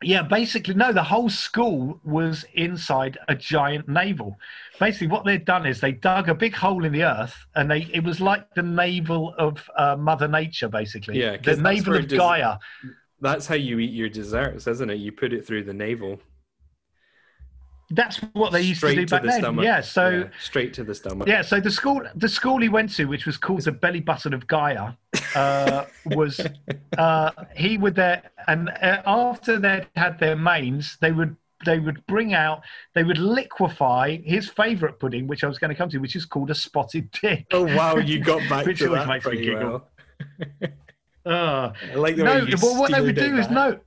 [0.03, 0.93] Yeah, basically, no.
[0.93, 4.39] The whole school was inside a giant navel.
[4.79, 7.89] Basically, what they'd done is they dug a big hole in the earth, and they
[7.93, 11.21] it was like the navel of uh, Mother Nature, basically.
[11.21, 12.57] Yeah, the navel of des- Gaia.
[13.21, 14.95] That's how you eat your desserts, isn't it?
[14.95, 16.19] You put it through the navel.
[17.93, 19.41] That's what they used straight to do back the then.
[19.41, 19.65] stomach.
[19.65, 20.09] Yeah, so.
[20.11, 21.27] Yeah, straight to the stomach.
[21.27, 24.33] Yeah, so the school the school he went to, which was called the Belly Button
[24.33, 24.93] of Gaia,
[25.35, 26.41] uh, was
[26.99, 31.37] uh, he would there and uh, after they'd had their mains, they would
[31.67, 32.63] they would bring out
[32.95, 36.25] they would liquefy his favourite pudding, which I was going to come to, which is
[36.25, 37.47] called a spotted dick.
[37.53, 39.83] Oh wow, you got back Which to always that makes me giggle.
[40.63, 40.71] well.
[41.27, 43.55] Uh, I like the no, way you well, what they would do it is back.
[43.55, 43.81] no.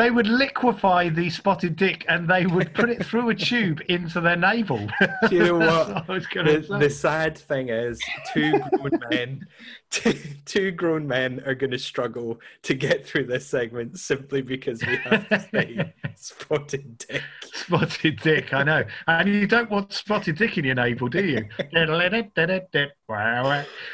[0.00, 4.22] They would liquefy the spotted dick and they would put it through a tube into
[4.22, 4.88] their navel.
[5.28, 5.56] Do you know
[6.06, 6.30] what?
[6.30, 8.00] Gonna The, the sad thing is,
[8.32, 9.46] two grown men,
[9.90, 10.14] two,
[10.46, 14.96] two grown men are going to struggle to get through this segment simply because we
[14.96, 17.22] have to say spotted dick.
[17.52, 18.84] Spotted dick, I know.
[19.06, 21.46] And you don't want spotted dick in your navel, do you?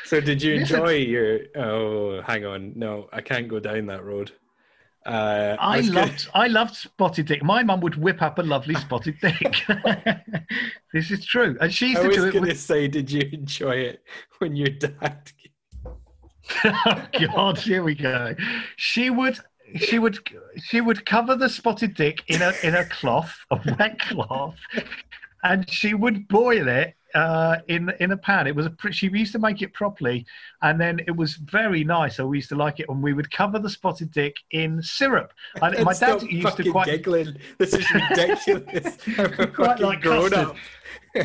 [0.04, 1.40] So, did you enjoy your?
[1.56, 4.30] Oh, hang on, no, I can't go down that road.
[5.06, 7.42] Uh, I was gonna- loved I loved spotted dick.
[7.42, 9.62] My mum would whip up a lovely spotted dick.
[10.92, 11.56] this is true.
[11.60, 14.02] And she used I to do it going to say, did you enjoy it
[14.38, 15.30] when your dad?
[16.64, 18.34] oh God, here we go.
[18.76, 19.38] She would
[19.76, 20.18] she would
[20.64, 24.56] she would cover the spotted dick in a in a cloth, a wet cloth,
[25.42, 28.46] and she would boil it uh, in in a pan.
[28.46, 30.26] It was a she used to make it properly,
[30.62, 32.16] and then it was very nice.
[32.16, 35.32] So we used to like it, and we would cover the spotted dick in syrup.
[35.62, 36.86] And my Stop dad used to quite.
[36.86, 37.36] giggling.
[37.58, 38.98] This is ridiculous.
[39.54, 40.50] Quite like grown custard.
[40.50, 40.56] up.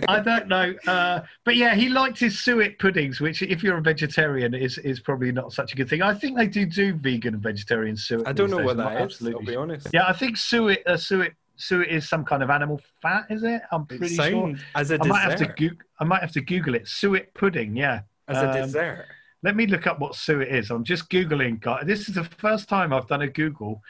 [0.07, 3.81] I don't know, uh, but yeah, he liked his suet puddings, which, if you're a
[3.81, 6.01] vegetarian, is is probably not such a good thing.
[6.01, 8.25] I think they do do vegan and vegetarian suet.
[8.25, 8.97] I don't know what that is.
[8.97, 9.87] I'll absolutely be honest.
[9.91, 13.61] Yeah, I think suet, uh, suet, suet is some kind of animal fat, is it?
[13.71, 14.53] I'm pretty sure.
[14.75, 15.07] as a I dessert.
[15.09, 16.87] might have to Goog- I might have to Google it.
[16.87, 18.01] Suet pudding, yeah.
[18.27, 19.05] as a um, dessert.
[19.43, 20.69] Let me look up what suet is.
[20.69, 21.63] I'm just googling.
[21.85, 23.81] This is the first time I've done a Google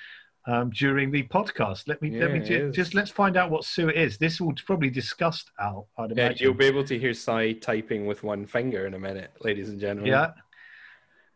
[0.47, 1.87] um, during the podcast.
[1.87, 4.17] Let me let me ju- just let's find out what suet is.
[4.17, 5.89] This will probably discuss Al.
[5.97, 6.43] I'd Yeah, imagine.
[6.45, 9.79] you'll be able to hear Cy typing with one finger in a minute, ladies and
[9.79, 10.11] gentlemen.
[10.11, 10.31] Yeah.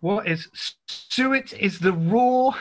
[0.06, 0.48] What is
[0.88, 1.52] suet?
[1.54, 2.52] Is the raw,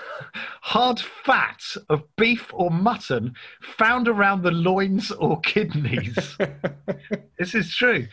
[0.62, 6.16] hard fat of beef or mutton found around the loins or kidneys.
[7.38, 8.06] this is true.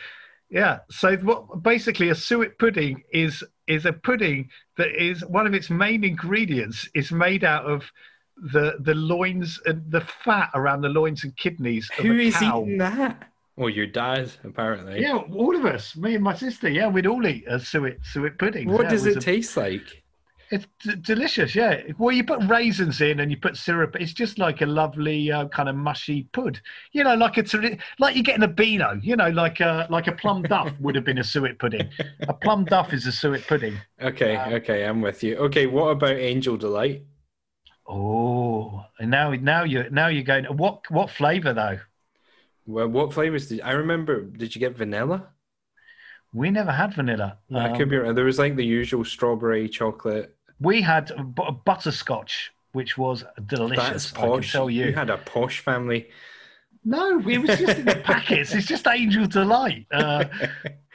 [0.49, 0.79] Yeah.
[0.89, 5.69] So what basically a suet pudding is is a pudding that is one of its
[5.69, 7.89] main ingredients is made out of
[8.35, 12.79] the the loins and the fat around the loins and kidneys of Who is eating
[12.79, 13.30] that?
[13.57, 15.01] Well, your dad, apparently.
[15.01, 16.69] Yeah, all of us, me and my sister.
[16.69, 18.69] Yeah, we'd all eat a suet suet pudding.
[18.69, 20.03] What Yeah, does was it a- taste like?
[20.53, 21.81] It's d- delicious, yeah.
[21.97, 23.95] Well, you put raisins in and you put syrup.
[23.97, 26.59] It's just like a lovely uh, kind of mushy pud.
[26.91, 28.99] You know, like a tra- like you're getting a beano.
[29.01, 31.89] You know, like a like a plum duff would have been a suet pudding.
[32.27, 33.77] A plum duff is a suet pudding.
[34.01, 35.37] Okay, Um, okay, I'm with you.
[35.37, 37.03] Okay, what about Angel Delight?
[37.87, 40.45] Oh, and now now you're now you're going.
[40.45, 41.79] What what flavour though?
[42.71, 44.21] Well, what flavors did I remember?
[44.21, 45.27] Did you get vanilla?
[46.33, 47.37] We never had vanilla.
[47.53, 48.15] I Um, could be wrong.
[48.15, 50.35] There was like the usual strawberry chocolate.
[50.59, 53.83] we had b- butterscotch, which was delicious.
[53.89, 54.51] That's I can posh.
[54.51, 54.93] tell you.
[54.93, 56.09] had a posh family.
[56.85, 58.53] No, it was just in the packets.
[58.55, 59.85] It's just Angel Delight.
[59.91, 60.25] Uh,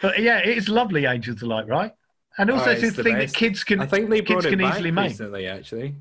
[0.02, 1.92] but yeah, it is lovely Angel Delight, right?
[2.38, 4.50] And also, Oh, it's it's the thing that kids can I think they kids it
[4.50, 5.10] can back easily make.
[5.10, 5.94] recently, actually.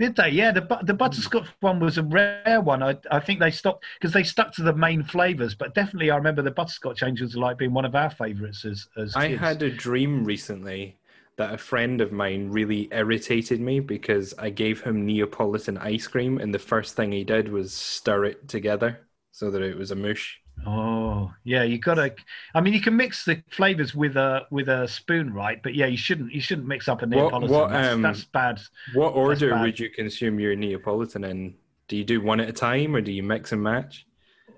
[0.00, 0.30] Did they?
[0.30, 0.96] Yeah, the the hmm.
[0.96, 2.82] butterscotch one was a rare one.
[2.82, 5.54] I I think they stopped because they stuck to the main flavors.
[5.54, 9.14] But definitely, I remember the butterscotch Angel like being one of our favorites as as
[9.14, 9.40] I kids.
[9.40, 10.96] had a dream recently
[11.36, 16.38] that a friend of mine really irritated me because I gave him Neapolitan ice cream,
[16.38, 19.00] and the first thing he did was stir it together
[19.32, 20.40] so that it was a mush.
[20.66, 22.14] Oh, yeah, you gotta.
[22.54, 25.62] I mean, you can mix the flavors with a with a spoon, right?
[25.62, 27.50] But yeah, you shouldn't you shouldn't mix up a What- Neapolitan.
[27.50, 28.60] what, that's, um, that's bad.
[28.94, 29.62] What order bad.
[29.62, 31.54] would you consume your Neapolitan in?
[31.88, 34.06] Do you do one at a time, or do you mix and match?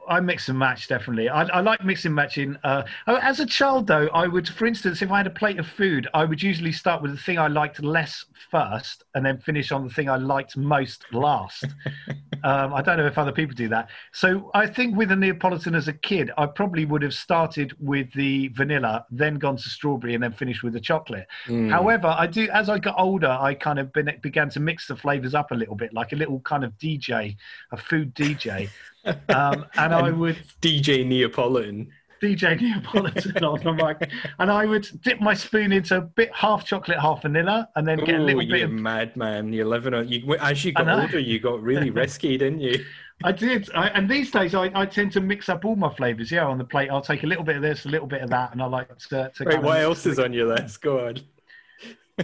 [0.09, 1.29] I mix and match definitely.
[1.29, 2.57] I, I like mixing matching.
[2.65, 5.59] Uh, oh, as a child, though, I would, for instance, if I had a plate
[5.59, 9.39] of food, I would usually start with the thing I liked less first, and then
[9.39, 11.65] finish on the thing I liked most last.
[12.45, 13.89] um, I don't know if other people do that.
[14.13, 18.13] So I think with a Neapolitan as a kid, I probably would have started with
[18.13, 21.27] the vanilla, then gone to strawberry, and then finished with the chocolate.
[21.47, 21.71] Mm.
[21.71, 24.97] However, I do as I got older, I kind of been, began to mix the
[24.97, 27.37] flavors up a little bit, like a little kind of DJ,
[27.71, 28.69] a food DJ.
[29.05, 31.91] Um, and I would DJ Neapolitan.
[32.23, 36.65] DJ Neapolitan on the mic, and I would dip my spoon into a bit half
[36.65, 38.63] chocolate, half vanilla, and then get a Ooh, little you bit.
[38.63, 39.53] Of, madman!
[39.53, 40.09] You're living on.
[40.09, 42.85] You, as you got older, you got really risky, didn't you?
[43.25, 46.31] I did, I, and these days I, I tend to mix up all my flavors.
[46.31, 48.31] Yeah, on the plate, I'll take a little bit of this, a little bit of
[48.31, 49.31] that, and I like to.
[49.35, 50.81] to kind What else is on your list?
[50.81, 51.19] Go on.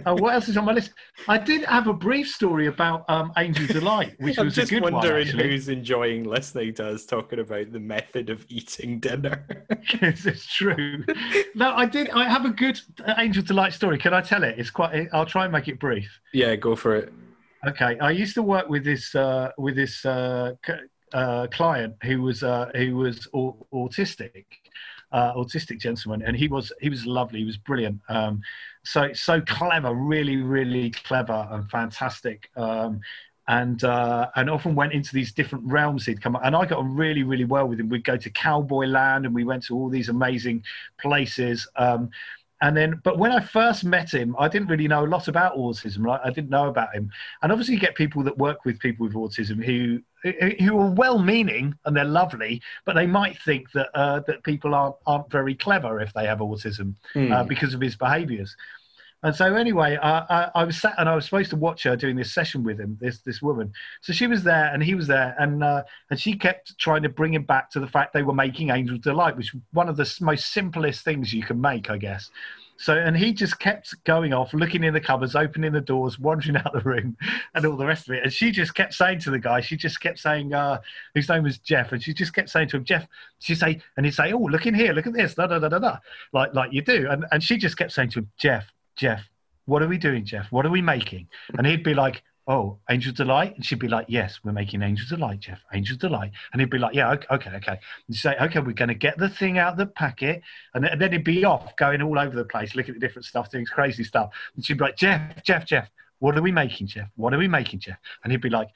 [0.05, 0.93] Oh, what else is on my list?
[1.27, 4.71] I did have a brief story about um, Angel Delight, which I'm was a just
[4.71, 4.93] good one.
[4.93, 9.45] wondering who's enjoying listening to us talking about the method of eating dinner.
[10.01, 11.03] Yes, it's true.
[11.55, 12.09] No, I did.
[12.11, 12.79] I have a good
[13.17, 13.97] Angel Delight story.
[13.97, 14.59] Can I tell it?
[14.59, 15.07] It's quite.
[15.11, 16.19] I'll try and make it brief.
[16.33, 17.11] yeah, go for it.
[17.67, 20.53] Okay, I used to work with this uh, with this uh,
[21.13, 24.45] uh, client who was uh, who was au- autistic,
[25.11, 27.39] uh, autistic gentleman, and he was he was lovely.
[27.39, 27.99] He was brilliant.
[28.09, 28.41] Um,
[28.91, 32.49] so so clever, really really clever and fantastic.
[32.55, 33.01] Um,
[33.47, 36.43] and uh, and often went into these different realms he'd come up.
[36.45, 37.89] and I got on really really well with him.
[37.89, 40.63] We'd go to Cowboy Land and we went to all these amazing
[40.99, 41.67] places.
[41.75, 42.09] Um,
[42.61, 45.55] and then, but when I first met him, I didn't really know a lot about
[45.55, 46.03] autism.
[46.03, 47.09] Right, I didn't know about him.
[47.41, 50.01] And obviously, you get people that work with people with autism who
[50.59, 54.95] who are well-meaning and they're lovely, but they might think that uh, that people aren't
[55.07, 57.31] aren't very clever if they have autism Hmm.
[57.31, 58.55] uh, because of his behaviours.
[59.21, 61.95] And so, anyway, I, I, I was sat and I was supposed to watch her
[61.97, 63.73] doing this session with him, this this woman.
[64.01, 67.09] So she was there and he was there, and uh, and she kept trying to
[67.09, 70.09] bring him back to the fact they were making Angel Delight, which one of the
[70.21, 72.31] most simplest things you can make, I guess.
[72.77, 76.55] So, and he just kept going off, looking in the cupboards, opening the doors, wandering
[76.65, 77.17] out the room,
[77.53, 78.23] and all the rest of it.
[78.23, 80.79] And she just kept saying to the guy, she just kept saying, uh,
[81.13, 83.05] name was Jeff, and she just kept saying to him, Jeff,
[83.39, 85.67] she'd say, and he'd say, oh, look in here, look at this, da da da
[85.67, 85.97] da da,
[86.31, 87.09] like like you do.
[87.09, 89.23] And and she just kept saying to him, Jeff, Jeff,
[89.65, 90.51] what are we doing, Jeff?
[90.51, 91.29] What are we making?
[91.57, 93.55] And he'd be like, oh, Angel Delight?
[93.55, 96.31] And she'd be like, yes, we're making Angel Delight, Jeff, Angel Delight.
[96.51, 97.79] And he'd be like, yeah, okay, okay.
[98.07, 100.41] And say, okay, we're going to get the thing out of the packet.
[100.73, 103.49] And and then he'd be off going all over the place, looking at different stuff,
[103.49, 104.31] doing crazy stuff.
[104.55, 107.07] And she'd be like, Jeff, Jeff, Jeff, what are we making, Jeff?
[107.15, 107.99] What are we making, Jeff?
[108.25, 108.67] And he'd be like,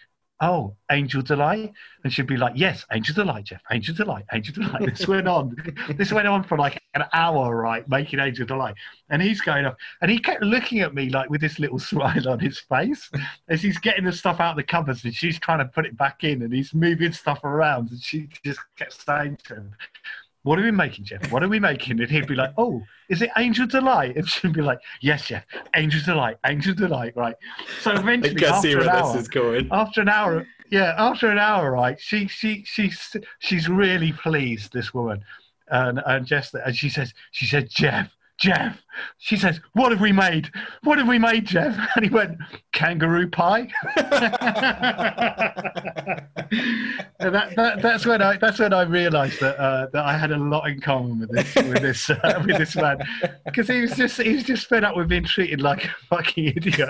[0.41, 1.71] oh, Angel Delight?
[2.03, 4.81] And she'd be like, yes, Angel Delight, Jeff, Angel Delight, Angel Delight.
[4.93, 5.55] This went on.
[5.95, 8.75] This went on for like an hour, right, making Angel Delight.
[9.09, 9.75] And he's going off.
[10.01, 13.09] And he kept looking at me like with this little smile on his face
[13.47, 15.97] as he's getting the stuff out of the cupboards and she's trying to put it
[15.97, 17.89] back in and he's moving stuff around.
[17.91, 19.75] And she just kept saying to him,
[20.43, 21.31] what are we making, Jeff?
[21.31, 21.99] What are we making?
[22.01, 24.15] And he'd be like, Oh, is it Angel Delight?
[24.17, 27.35] And she'd be like, Yes, Jeff, Angel Delight, Angel Delight, right.
[27.81, 29.67] So I eventually, after where an this hour, is going.
[29.71, 34.93] after an hour yeah after an hour right she she she's she's really pleased this
[34.93, 35.21] woman
[35.67, 38.09] and and just and she says she said jeff
[38.43, 38.83] Jeff.
[39.19, 40.51] She says, "What have we made?
[40.83, 42.37] What have we made, Jeff?" And he went,
[42.73, 44.11] "Kangaroo pie." and
[47.33, 50.37] that, that, that's when I that's when I realised that uh, that I had a
[50.37, 52.97] lot in common with this with this uh, with this man
[53.45, 56.47] because he was just he was just fed up with being treated like a fucking
[56.57, 56.89] idiot.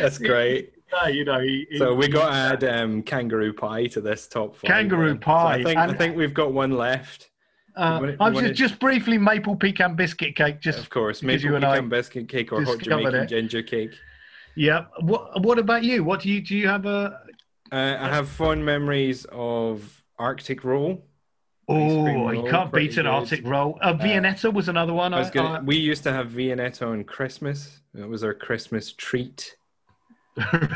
[0.00, 0.72] That's great.
[1.02, 4.26] Uh, you know, he, he- So we got to add um, kangaroo pie to this
[4.26, 4.68] top five.
[4.70, 5.16] Kangaroo then.
[5.18, 7.30] So pie, I think I think we've got one left.
[7.76, 10.60] Uh, wanna- I'm wanna- just, just briefly maple pecan biscuit cake.
[10.60, 13.26] Just Of course, maple pecan biscuit cake or hot Jamaican it.
[13.26, 13.92] ginger cake.
[14.54, 14.86] yeah.
[15.00, 16.02] What What about you?
[16.02, 16.56] What do you do?
[16.56, 17.20] You have a
[17.70, 21.04] Uh, I have fond memories of Arctic roll.
[21.68, 23.06] Oh, you can't beat an.
[23.08, 23.76] Arctic roll.
[23.82, 25.12] Uh, Viennetta was another one.
[25.12, 27.80] I was gonna, I- we used to have Viennetta on Christmas.
[27.92, 29.56] It was our Christmas treat.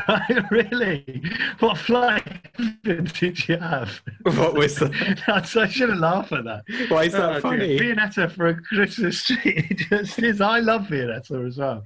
[0.07, 1.21] Right, really?
[1.59, 2.39] What flavour
[2.83, 4.01] did you have?
[4.23, 5.21] What was that?
[5.57, 6.63] I shouldn't laugh at that.
[6.89, 7.41] Why is that Oh, dear.
[7.41, 7.79] funny?
[7.79, 9.67] Viennetta for a Christmas tree.
[9.69, 10.41] It just is.
[10.41, 11.83] I love Viennetta as well.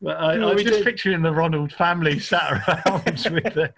[0.00, 3.72] But I, No, I'm we just did- picturing the Ronald family sat around with the.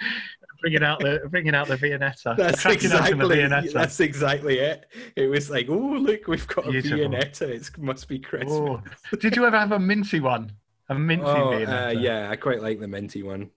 [0.63, 3.73] Bringing out the bringing out the Viennetta, That's open the exactly Viennetta.
[3.73, 4.85] that's exactly it.
[5.17, 6.99] It was like, oh look, we've got a Beautiful.
[6.99, 7.49] Viennetta.
[7.49, 8.53] It must be Christmas.
[8.53, 8.83] Oh.
[9.21, 10.53] Did you ever have a minty one?
[10.91, 13.51] A minty Oh, uh, yeah, I quite like the minty one.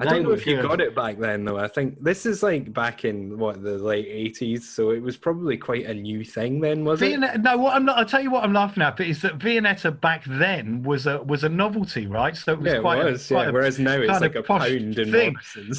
[0.00, 1.58] I don't know if you got it back then though.
[1.58, 5.56] I think this is like back in what the late eighties, so it was probably
[5.56, 7.18] quite a new thing then, was it?
[7.18, 7.98] No, what I'm not.
[7.98, 11.44] I'll tell you what I'm laughing at is that Viennetta back then was a was
[11.44, 12.36] a novelty, right?
[12.36, 13.30] So it was Yeah, it quite was.
[13.30, 13.48] a, quite yeah.
[13.48, 15.36] a Whereas now it's like a pound in thing.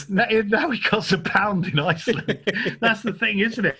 [0.09, 2.39] Now, now it costs a pound in Iceland.
[2.82, 3.78] That's the thing, isn't it?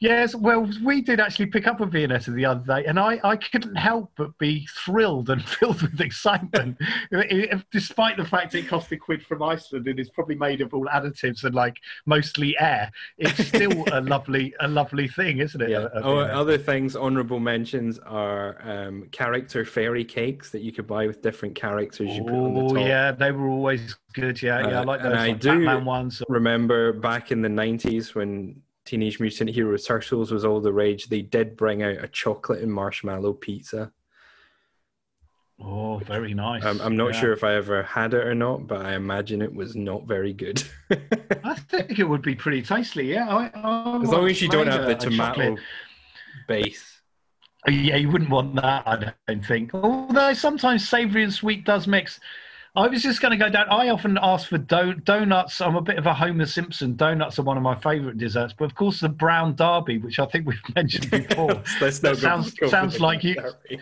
[0.00, 0.34] Yes.
[0.34, 3.76] Well, we did actually pick up a Viennetta the other day, and I, I couldn't
[3.76, 6.76] help but be thrilled and filled with excitement,
[7.10, 10.60] It- it- despite the fact it cost a quid from Iceland and is probably made
[10.60, 12.90] of all additives and like mostly air.
[13.18, 15.70] It's still a lovely, a lovely thing, isn't it?
[15.70, 15.88] Yeah.
[15.94, 21.22] Oh, other things, honourable mentions are um, character fairy cakes that you could buy with
[21.22, 22.86] different characters you put on the Oh top.
[22.86, 24.40] yeah, they were always good.
[24.42, 26.22] Yeah, yeah, I Uh, like and those I like do- Batman ones.
[26.28, 31.22] remember back in the 90s when Teenage Mutant Hero Turtles was all the rage, they
[31.22, 33.90] did bring out a chocolate and marshmallow pizza.
[35.62, 36.64] Oh, very nice.
[36.64, 37.20] Um, I'm not Yeah.
[37.20, 40.32] sure if I ever had it or not, but I imagine it was not very
[40.32, 40.62] good.
[41.44, 43.06] I think it would be pretty tasty.
[43.06, 45.56] Yeah, I, I as long as you don't have the tomato
[46.48, 47.00] base.
[47.68, 49.72] Yeah, you wouldn't want that, I don't think.
[49.74, 52.20] Although sometimes savoury and sweet does mix.
[52.76, 53.68] I was just going to go down.
[53.70, 55.60] I often ask for do- donuts.
[55.60, 56.96] I'm a bit of a Homer Simpson.
[56.96, 60.26] Donuts are one of my favourite desserts, but of course the brown derby, which I
[60.26, 61.62] think we've mentioned before.
[61.80, 63.80] Let's That sounds- sounds like you- derby.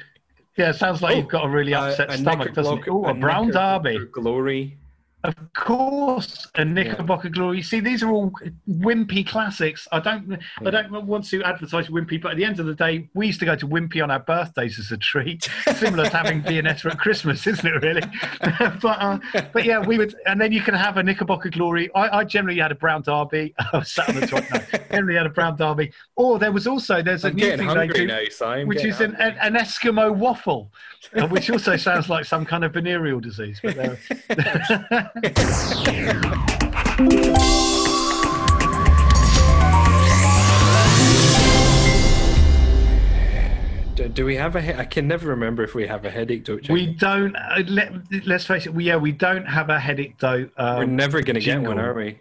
[0.57, 2.85] Yeah, it sounds like Oh, you've got a really Uh, upset a stomach, doesn't it?
[2.89, 3.99] Oh, a brown derby.
[4.13, 4.79] Glory.
[5.25, 7.63] Of course, a Knickerbocker Glory.
[7.63, 8.33] See, these are all
[8.69, 9.87] Wimpy classics.
[9.93, 13.09] I don't, I don't want to advertise Wimpy, but at the end of the day,
[13.15, 16.43] we used to go to Wimpy on our birthdays as a treat, similar to having
[16.43, 17.83] Viennetta at Christmas, isn't it?
[17.83, 18.03] Really?
[18.81, 19.19] but, uh,
[19.53, 21.89] but yeah, we would, and then you can have a Knickerbocker Glory.
[21.95, 23.55] I, I generally had a brown derby.
[23.59, 24.45] I was sat on the top.
[24.51, 25.93] No, generally had a brown derby.
[26.17, 29.15] Or there was also there's a I'm new thing they do now, which is an,
[29.17, 30.73] an, Eskimo waffle,
[31.17, 33.61] uh, which also sounds like some kind of venereal disease.
[33.63, 35.12] But there-
[43.95, 44.63] do, do we have a?
[44.63, 46.73] he- I can never remember if we have a headache, don't you?
[46.73, 47.37] we don't.
[47.37, 47.93] Uh, let,
[48.27, 48.73] let's face it.
[48.73, 50.49] We, yeah, we don't have a headache though.
[50.59, 52.21] We're Um, never going to get one, are we?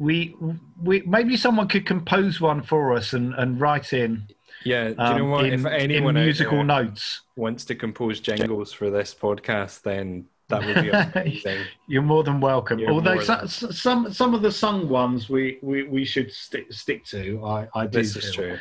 [0.00, 0.34] we,
[0.82, 4.26] we maybe someone could compose one for us and, and write in.
[4.64, 4.88] Yeah.
[4.88, 5.44] Do you um, know what?
[5.46, 10.82] in, if anyone musical notes, wants to compose jingles for this podcast, then that would
[10.82, 11.64] be amazing.
[11.86, 12.78] you're more than welcome.
[12.78, 16.30] You're Although more so, than- some some of the sung ones we, we, we should
[16.32, 17.44] stick stick to.
[17.44, 17.98] I, I do.
[17.98, 18.58] this is true.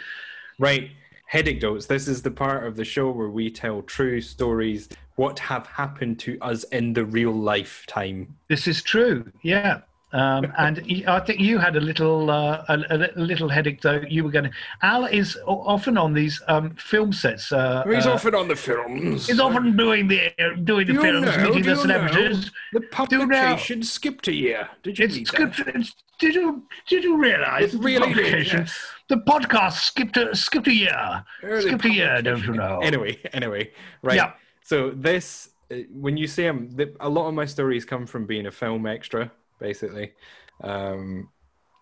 [0.58, 0.92] Right.
[1.26, 1.86] Headache Dotes.
[1.86, 6.18] This is the part of the show where we tell true stories, what have happened
[6.22, 8.36] to us in the real lifetime.
[8.48, 9.32] This is true.
[9.44, 9.82] Yeah.
[10.12, 14.02] Um, and I think you had a little uh, a, a little headache though.
[14.10, 14.52] You were going to.
[14.82, 17.52] Al is often on these um, film sets.
[17.52, 19.28] Uh, He's uh, often on the films.
[19.28, 20.32] He's often doing the
[20.64, 22.52] doing the you films, know- meeting the you know celebrities.
[22.74, 24.68] The publication skipped a year.
[24.84, 25.60] Did you It's that?
[25.76, 28.60] It's, did you did you realise It the really did, publication?
[28.62, 28.92] yes.
[29.10, 31.24] The podcast skipped a skipped a year.
[31.44, 32.80] Early skipped a year, don't you know?
[32.80, 34.16] Anyway, anyway, right.
[34.16, 34.34] Yeah.
[34.64, 38.26] So this, uh, when you see I'm, the, a lot of my stories come from
[38.26, 40.14] being a film extra, basically.
[40.64, 41.30] Um,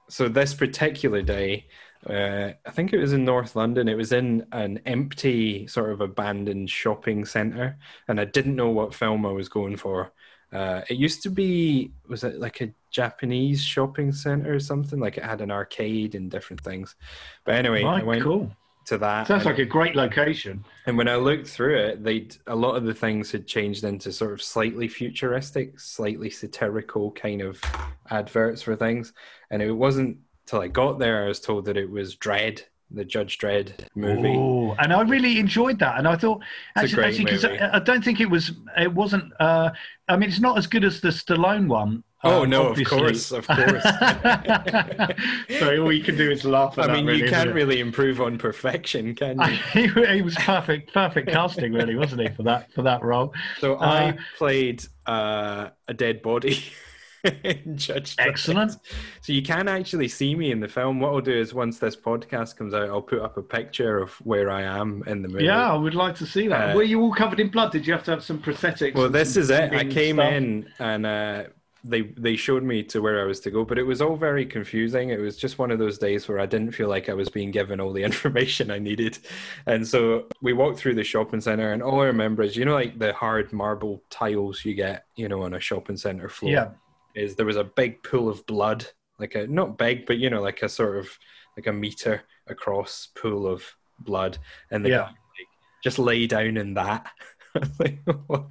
[0.10, 1.68] so this particular day,
[2.10, 3.88] uh, I think it was in North London.
[3.88, 8.94] It was in an empty, sort of abandoned shopping center, and I didn't know what
[8.94, 10.12] film I was going for.
[10.54, 15.00] Uh, it used to be, was it like a Japanese shopping center or something?
[15.00, 16.96] Like it had an arcade and different things.
[17.44, 18.52] But anyway, I went cool.
[18.88, 19.28] To that.
[19.28, 20.64] Sounds and- like a great location.
[20.86, 24.14] And when I looked through it, they a lot of the things had changed into
[24.14, 27.62] sort of slightly futuristic, slightly satirical kind of
[28.10, 29.12] adverts for things.
[29.52, 33.04] And it wasn't till I got there I was told that it was Dredd, the
[33.04, 34.36] Judge Dredd movie.
[34.38, 35.98] Oh, and I really enjoyed that.
[35.98, 36.42] And I thought,
[36.78, 37.44] actually, because.
[37.44, 39.34] I, I don't think it was, it wasn't.
[39.40, 39.72] Uh,
[40.08, 42.04] I mean, it's not as good as the Stallone one.
[42.24, 42.98] Oh um, no, obviously.
[42.98, 43.84] of course, of course.
[45.60, 48.20] so all you can do is laugh at I mean, really, you can't really improve
[48.22, 49.94] on perfection, can you?
[49.94, 53.36] he, was perfect, perfect casting, really, wasn't he, for that for that role?
[53.60, 56.64] So Uh, I played uh, a dead body
[57.44, 58.16] in Judge.
[58.18, 58.78] Excellent.
[59.22, 61.00] So you can actually see me in the film.
[61.00, 64.12] What I'll do is once this podcast comes out, I'll put up a picture of
[64.26, 65.46] where I am in the movie.
[65.46, 66.72] Yeah, I would like to see that.
[66.72, 67.72] Uh, Were you all covered in blood?
[67.72, 68.96] Did you have to have some prosthetics?
[68.96, 69.72] Well, this is it.
[69.72, 70.34] I came stuff?
[70.34, 71.44] in and uh,
[71.88, 74.46] they they showed me to where I was to go, but it was all very
[74.46, 75.10] confusing.
[75.10, 77.52] It was just one of those days where I didn't feel like I was being
[77.52, 79.18] given all the information I needed,
[79.66, 82.74] and so we walked through the shopping center, and all I remember is you know
[82.74, 86.52] like the hard marble tiles you get you know on a shopping center floor.
[86.52, 86.70] Yeah.
[87.16, 88.86] Is there was a big pool of blood,
[89.18, 91.10] like a not big, but you know like a sort of
[91.56, 93.64] like a meter across pool of
[94.00, 94.38] blood,
[94.72, 94.98] and the Yeah.
[94.98, 95.48] guy like,
[95.84, 97.08] just lay down in that.
[97.80, 98.46] Like, what?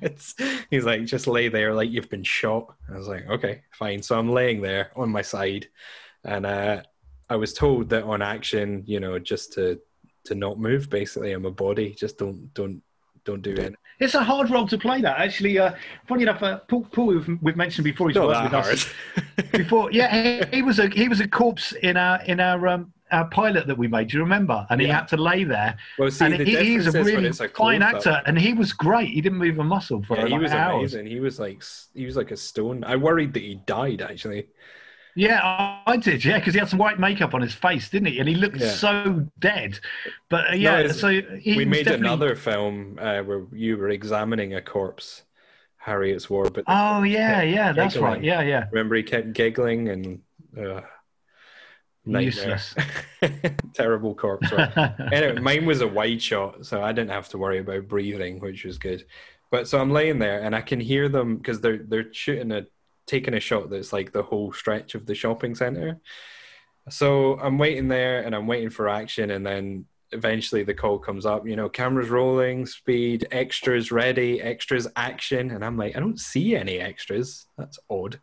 [0.71, 2.75] He's like, just lay there like you've been shot.
[2.93, 4.03] I was like, okay, fine.
[4.03, 5.69] So I'm laying there on my side,
[6.25, 6.83] and uh,
[7.29, 9.81] I was told that on action, you know, just to
[10.25, 10.91] to not move.
[10.91, 11.95] Basically, I'm a body.
[11.99, 12.83] Just don't don't
[13.25, 13.75] don't do it.
[13.99, 15.01] It's a hard role to play.
[15.01, 15.73] That actually, uh,
[16.07, 18.09] funny enough, uh, Paul, Paul we've, we've mentioned before.
[18.09, 18.67] He's Not worked with hard.
[18.67, 18.89] us
[19.53, 19.91] before.
[19.91, 20.15] Yeah,
[20.51, 23.67] he, he was a he was a corpse in our in our um, our pilot
[23.69, 24.09] that we made.
[24.09, 24.67] Do you remember?
[24.71, 25.77] And he had to lay there.
[25.99, 27.97] well, see, and the he, he's a really it's a fine close-up.
[27.97, 29.11] actor, and he was great.
[29.11, 30.95] He didn't move a muscle for Yeah, he like was hours.
[30.95, 31.07] amazing.
[31.13, 31.63] He was like
[31.95, 32.83] he was like a stone.
[32.85, 34.49] I worried that he died actually.
[35.19, 36.23] Yeah, I, I did.
[36.25, 38.19] Yeah, because he had some white makeup on his face, didn't he?
[38.19, 38.69] And he looked Yeah.
[38.73, 39.79] so dead.
[40.29, 43.89] But uh, yeah, it's- so he we made definitely- another film uh, where you were
[43.89, 45.23] examining a corpse,
[45.79, 48.13] Harriet's War, but Oh yeah, yeah, that's Giggling.
[48.13, 48.23] right.
[48.25, 48.65] Yeah, yeah.
[48.73, 50.21] remember he kept giggling and
[50.59, 50.81] uh,
[52.07, 52.61] nightmare.
[52.61, 52.75] Useless.
[53.75, 54.51] terrible corpse.
[54.51, 54.73] work.
[55.13, 58.65] anyway, mine was a wide shot, so I didn't have to worry about breathing, which
[58.65, 59.05] was good.
[59.51, 62.67] But so I'm laying there and I can hear them because they're they're shooting a
[63.07, 66.01] taking a shot that's like the whole stretch of the shopping center.
[66.91, 71.27] So I'm waiting there and I'm waiting for action, and then eventually the call comes
[71.27, 71.47] up.
[71.47, 76.57] You know, cameras rolling, speed, extras ready, extras action, and I'm like, I don't see
[76.57, 77.47] any extras.
[77.57, 78.21] That's odd.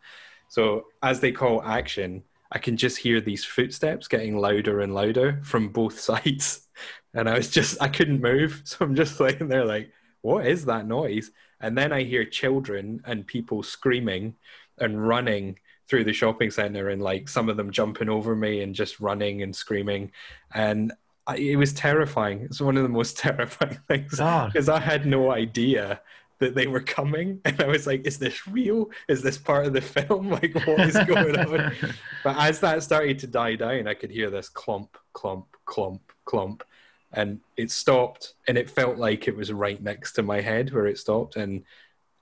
[0.50, 2.24] So as they call action,
[2.54, 6.68] I can just hear these footsteps getting louder and louder from both sides.
[7.14, 8.62] And I was just, I couldn't move.
[8.64, 9.92] So I'm just laying there like,
[10.22, 11.32] what is that noise?
[11.60, 14.36] And then I hear children and people screaming
[14.78, 18.74] and running through the shopping center and like some of them jumping over me and
[18.74, 20.12] just running and screaming.
[20.54, 20.94] And
[21.28, 22.42] I, it was terrifying.
[22.42, 26.02] It's one of the most terrifying things because I had no idea
[26.44, 28.90] that they were coming, and I was like, "Is this real?
[29.08, 30.30] Is this part of the film?
[30.38, 31.74] Like, what is going on?"
[32.24, 36.64] But as that started to die down, I could hear this clump, clump, clump, clump,
[37.12, 40.88] and it stopped, and it felt like it was right next to my head where
[40.88, 41.64] it stopped, and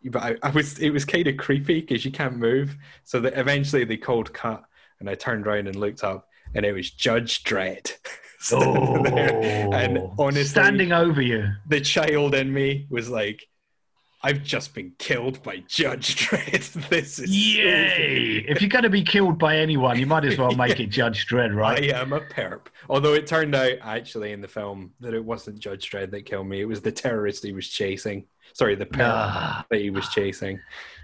[0.06, 2.76] but I, I was it was kind of creepy because you can't move.
[3.04, 4.64] So that eventually they called cut,
[5.00, 7.94] and I turned around and looked up, and it was Judge Dredd.
[8.40, 9.70] standing there.
[9.72, 11.48] And Oh, honestly, standing over you.
[11.68, 13.48] the child in me was like,
[14.24, 16.90] I've just been killed by Judge Dredd.
[16.90, 18.46] This is so Yay!
[18.48, 21.26] if you're going to be killed by anyone, you might as well make it Judge
[21.28, 21.92] Dredd, right?
[21.92, 22.68] I am a perp.
[22.90, 26.48] Although it turned out actually in the film that it wasn't Judge Dredd that killed
[26.48, 26.62] me.
[26.62, 28.26] It was the terrorist he was chasing.
[28.54, 29.66] Sorry, the Ah.
[29.70, 30.60] that he was chasing.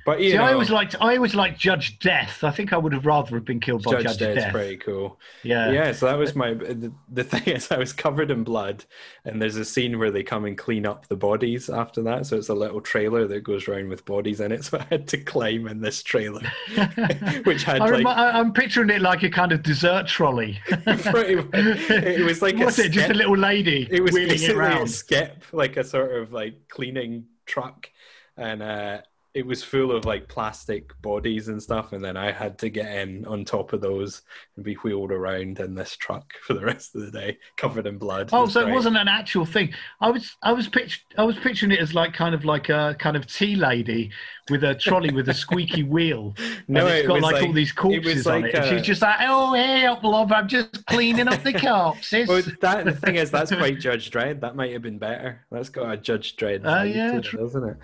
[0.06, 2.42] But you See, know, I always liked I always liked Judge Death.
[2.42, 4.54] I think I would have rather have been killed by Judge, Judge, Death.
[4.54, 5.20] pretty cool.
[5.44, 5.70] Yeah.
[5.70, 6.54] Yeah, so that was my.
[6.54, 8.86] The, the thing is, I was covered in blood,
[9.26, 12.26] and there's a scene where they come and clean up the bodies after that.
[12.26, 14.64] So it's a little trailer that goes around with bodies in it.
[14.68, 16.42] So I had to climb in this trailer,
[17.44, 20.58] which had I like I- I'm picturing it like a kind of dessert trolley.
[20.70, 22.90] it was like What's a it?
[22.94, 26.32] Just a little lady it was wheeling it basically a skip, like a sort of
[26.32, 27.90] like cleaning truck,
[28.38, 29.02] and uh,
[29.34, 31.94] it was full of like plastic bodies and stuff.
[31.94, 34.24] And then I had to get in on top of those
[34.56, 37.98] and be wheeled around in this truck for the rest of the day, covered in
[38.00, 38.30] blood.
[38.34, 38.74] Oh, was so it great.
[38.74, 39.74] wasn't an actual thing.
[40.02, 42.96] I was, I was pitch, I was picturing it as like kind of like a
[43.00, 44.12] kind of tea lady
[44.50, 46.36] with a trolley with a squeaky wheel.
[46.70, 48.66] No, and it's it got like, like- all these it corpses on like it, and
[48.66, 50.32] a- she's just like, "Oh, help, love!
[50.34, 54.42] I'm just cleaning up the corpses." Well, that the thing is, that's quite Judge Dredd.
[54.42, 55.46] That might have been better.
[55.50, 57.78] That's got a Judge Dredd, Oh, vibe yeah, it, doesn't it?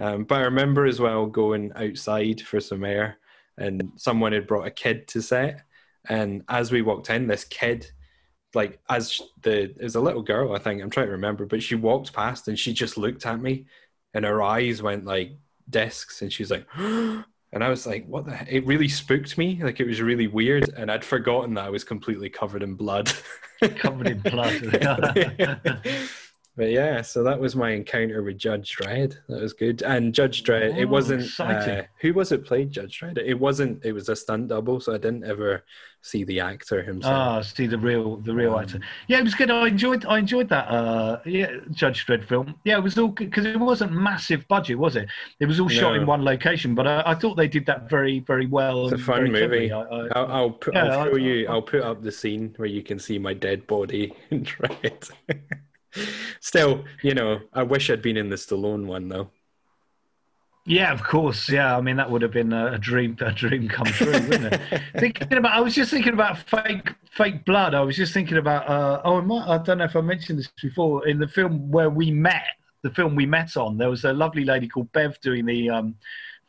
[0.00, 3.18] Um, but I remember as well going outside for some air,
[3.58, 5.62] and someone had brought a kid to set.
[6.08, 7.90] And as we walked in, this kid
[8.54, 11.74] like as the as a little girl, I think I'm trying to remember, but she
[11.74, 13.66] walked past and she just looked at me,
[14.14, 15.32] and her eyes went like
[15.68, 16.66] discs, and she's like.
[17.52, 18.46] And I was like, what the heck?
[18.48, 19.60] It really spooked me.
[19.60, 20.68] Like, it was really weird.
[20.76, 23.12] And I'd forgotten that I was completely covered in blood.
[23.60, 25.58] Covered in blood.
[26.60, 29.16] but yeah, so that was my encounter with Judge Dredd.
[29.30, 29.80] That was good.
[29.80, 33.16] And Judge Dredd, it Oh, wasn't uh, who was it played Judge Dredd?
[33.16, 33.82] It wasn't.
[33.82, 35.64] It was a stunt double, so I didn't ever
[36.02, 37.14] see the actor himself.
[37.14, 38.80] Ah, see the real, the real Um, actor.
[39.08, 39.50] Yeah, it was good.
[39.50, 40.68] I enjoyed, I enjoyed that.
[40.68, 42.54] Uh, yeah, Judge Dredd film.
[42.64, 45.08] Yeah, it was all because it wasn't massive budget, was it?
[45.40, 46.00] It was all shot No.
[46.02, 48.84] in one location, but I, I thought they did that very, very well.
[48.84, 49.72] It's a fun movie.
[49.72, 50.74] I, I, I'll, I'll put.
[50.74, 51.48] Yeah, I'll show you.
[51.48, 55.10] I'll put up the scene where you can see my dead body in Dredd.
[56.40, 59.30] Still, you know, I wish I'd been in the Stallone one though.
[60.66, 61.48] Yeah, of course.
[61.48, 64.82] Yeah, I mean that would have been a, dream, a dream come true, wouldn't it?
[64.98, 67.74] thinking about, I was just thinking about fake, fake blood.
[67.74, 68.68] I was just thinking about.
[68.68, 71.08] Uh, oh, I, might, I don't know if I mentioned this before.
[71.08, 72.44] In the film where we met,
[72.82, 75.96] the film we met on, there was a lovely lady called Bev doing the um,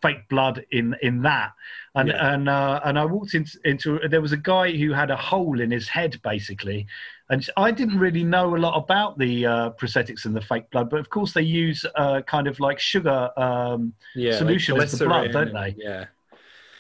[0.02, 1.52] fake blood in in that,
[1.95, 2.34] and Yeah.
[2.34, 5.60] and uh, and I walked into, into there was a guy who had a hole
[5.62, 6.88] in his head basically,
[7.30, 10.89] and I didn't really know a lot about the uh, prosthetics and the fake blood,
[10.89, 13.30] but of course they use uh, kind of like sugar.
[13.38, 15.76] Um, Yeah, Solution like is the blood, don't they?
[15.78, 16.06] Yeah,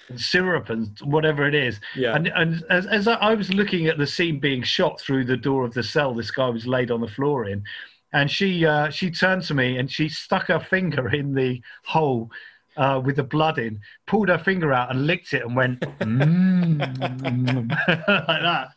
[0.09, 1.79] and syrup and whatever it is.
[1.95, 2.15] yeah.
[2.15, 5.37] And and as, as I I was looking at the scene being shot through the
[5.37, 7.63] door of the cell, this guy was laid on the floor in,
[8.13, 12.29] and she uh, she turned to me and she stuck her finger in the hole.
[12.81, 16.79] Uh, with the blood in, pulled her finger out and licked it and went mm,
[17.69, 18.69] like that.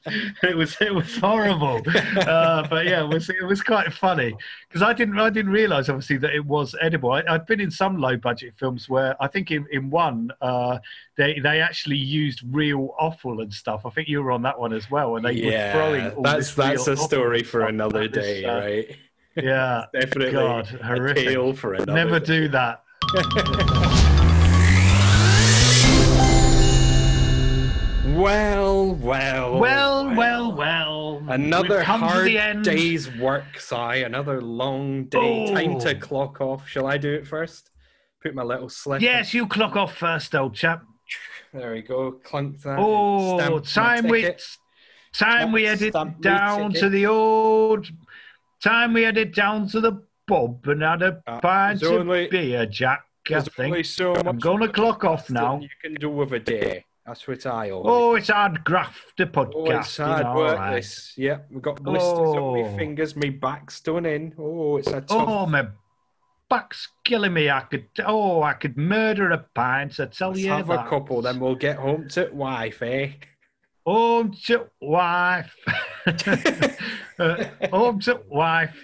[0.42, 1.80] It was it was horrible,
[2.18, 4.36] uh, but yeah, it was it was quite funny
[4.68, 7.12] because I didn't I didn't realize obviously that it was edible.
[7.12, 10.80] I, I'd been in some low budget films where I think in in one uh,
[11.16, 13.86] they they actually used real offal and stuff.
[13.86, 16.10] I think you were on that one as well, and they yeah, were throwing.
[16.10, 18.96] All that's that's a story for another day, uh, right?
[19.34, 21.56] Yeah, Definitely God, horrific.
[21.56, 21.94] for another.
[21.94, 22.26] never day.
[22.26, 22.82] do that.
[28.14, 31.22] Well, well, Well, well, well.
[31.28, 32.30] Another to hard
[32.62, 33.96] day's work, Cy.
[33.96, 35.52] Another long day.
[35.52, 35.98] Time to Oh.
[35.98, 36.68] clock off.
[36.68, 37.70] Shall I do it first?
[38.22, 38.98] Put my little slip.
[39.00, 39.04] in.
[39.04, 40.82] Yes, you clock off first, old chap.
[41.52, 42.12] There we go.
[42.24, 42.78] Clunk that.
[42.78, 44.34] Oh, time we
[45.12, 47.88] time we headed down to the old
[48.62, 52.66] time we headed down to the pub and had a Uh, pint only- of beer,
[52.66, 53.04] Jack.
[53.32, 55.58] I think so I'm gonna clock off now.
[55.60, 56.84] You can do with a day.
[57.06, 57.90] That's what I always.
[57.92, 59.52] Oh, it's hard graft the podcast.
[59.54, 60.58] Oh, it's hard you know, work.
[60.58, 60.76] right.
[60.76, 62.76] This, yeah, we've got blisters on my Oh.
[62.76, 63.14] fingers.
[63.14, 64.34] My back's done in.
[64.38, 65.28] Oh, it's a tough.
[65.28, 65.66] Oh, my
[66.48, 67.50] back's killing me.
[67.50, 67.86] I could.
[68.06, 70.00] Oh, I could murder a pint.
[70.00, 70.86] I tell Let's you have that.
[70.86, 73.10] a couple, then we'll get home to wife, eh?
[73.84, 75.54] Home to wife.
[77.18, 78.74] uh, home to wife.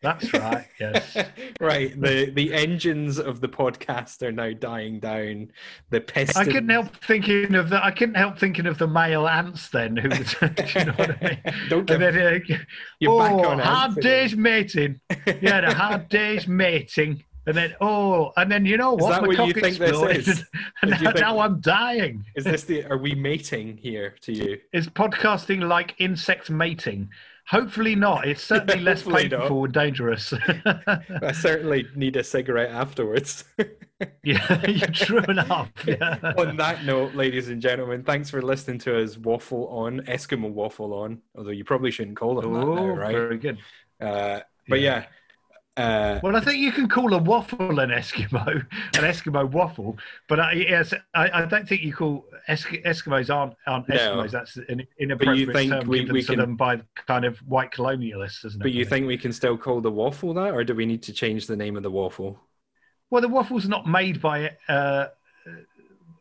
[0.00, 0.66] That's right.
[0.78, 1.16] Yes.
[1.60, 2.00] right.
[2.00, 5.50] The the engines of the podcast are now dying down.
[5.90, 6.36] The pest.
[6.36, 7.84] I couldn't help thinking of the.
[7.84, 9.68] I couldn't help thinking of the male ants.
[9.70, 11.54] Then, who you know what I mean?
[11.68, 12.56] Don't get then, uh,
[13.00, 14.02] You're oh, back on hard Anthony.
[14.02, 15.00] days mating.
[15.40, 17.24] Yeah, the hard days mating.
[17.46, 19.10] And then, oh, and then you know Is what?
[19.10, 20.44] that My what you think this is?
[20.82, 22.24] And now, think- now I'm dying.
[22.36, 22.84] Is this the?
[22.84, 24.58] Are we mating here to you?
[24.72, 27.08] Is podcasting like insect mating?
[27.48, 28.28] Hopefully not.
[28.28, 29.40] It's certainly less Hopefully not.
[29.40, 30.32] painful and dangerous.
[30.66, 33.44] I certainly need a cigarette afterwards.
[34.22, 35.70] yeah, you're true enough.
[35.86, 36.18] Yeah.
[36.36, 40.92] on that note, ladies and gentlemen, thanks for listening to us waffle on Eskimo waffle
[40.92, 41.22] on.
[41.36, 43.12] Although you probably shouldn't call them that now, Oh, right?
[43.12, 43.58] very good.
[43.98, 45.06] Uh, but yeah,
[45.78, 49.96] uh, Well, I think you can call a waffle an Eskimo, an Eskimo waffle,
[50.28, 53.96] but I, yes, I, I don't think you call Esk- Eskimos aren't aren't No.
[53.96, 54.30] Eskimos.
[54.30, 58.44] That's an inappropriate term we- given we to can- them by kind of white colonialists,
[58.44, 58.62] isn't it?
[58.62, 61.12] but you think we can still call the waffle that, or do we need to
[61.12, 62.40] change the name of the waffle?
[63.10, 64.56] Well, the waffle's not made by.
[64.68, 65.06] Uh,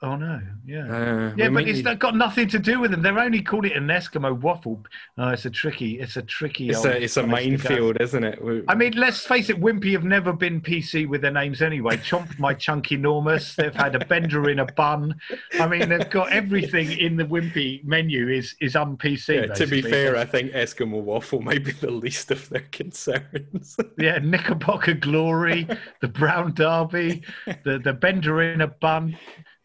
[0.02, 0.86] oh no, yeah.
[0.88, 3.02] Uh, Yeah, but it's need- got nothing to do with them.
[3.02, 4.84] They're only called it an Eskimo waffle.
[5.18, 6.00] Oh, it's a tricky.
[6.00, 6.70] It's a tricky.
[6.70, 7.58] it's a it's a place to go.
[7.70, 8.43] minefield, isn't it?
[8.43, 11.98] We- I mean, let's face it, Wimpy have never been PC with their names anyway.
[11.98, 13.56] Chomp my chunky enormous.
[13.56, 15.15] They've had a bender in a bun.
[15.60, 19.48] I mean, they've got everything in the Wimpy menu is is un PC.
[19.48, 23.78] yeah, to be fair, I think Eskimo waffle may be the least of their concerns.
[23.98, 25.68] yeah, Knickerbocker Glory,
[26.02, 27.24] the Brown Derby,
[27.64, 29.18] the the bender in a bun,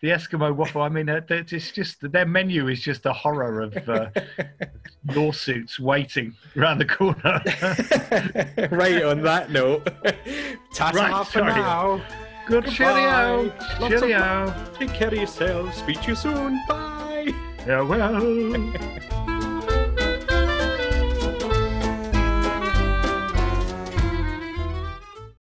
[0.02, 0.82] the Eskimo waffle.
[0.82, 4.10] I mean, uh, it's just their menu is just a horror of uh,
[5.14, 7.40] lawsuits waiting around the corner.
[8.76, 9.86] right on that note,
[10.74, 11.52] ta Right, for sorry.
[11.52, 12.02] now.
[12.46, 13.78] Good cheerio, Goodbye.
[13.78, 14.54] Lots of cheerio.
[14.76, 15.76] Take care of yourselves.
[15.76, 16.60] Speak to you soon.
[16.68, 17.32] Bye.
[17.64, 19.21] Yeah, well.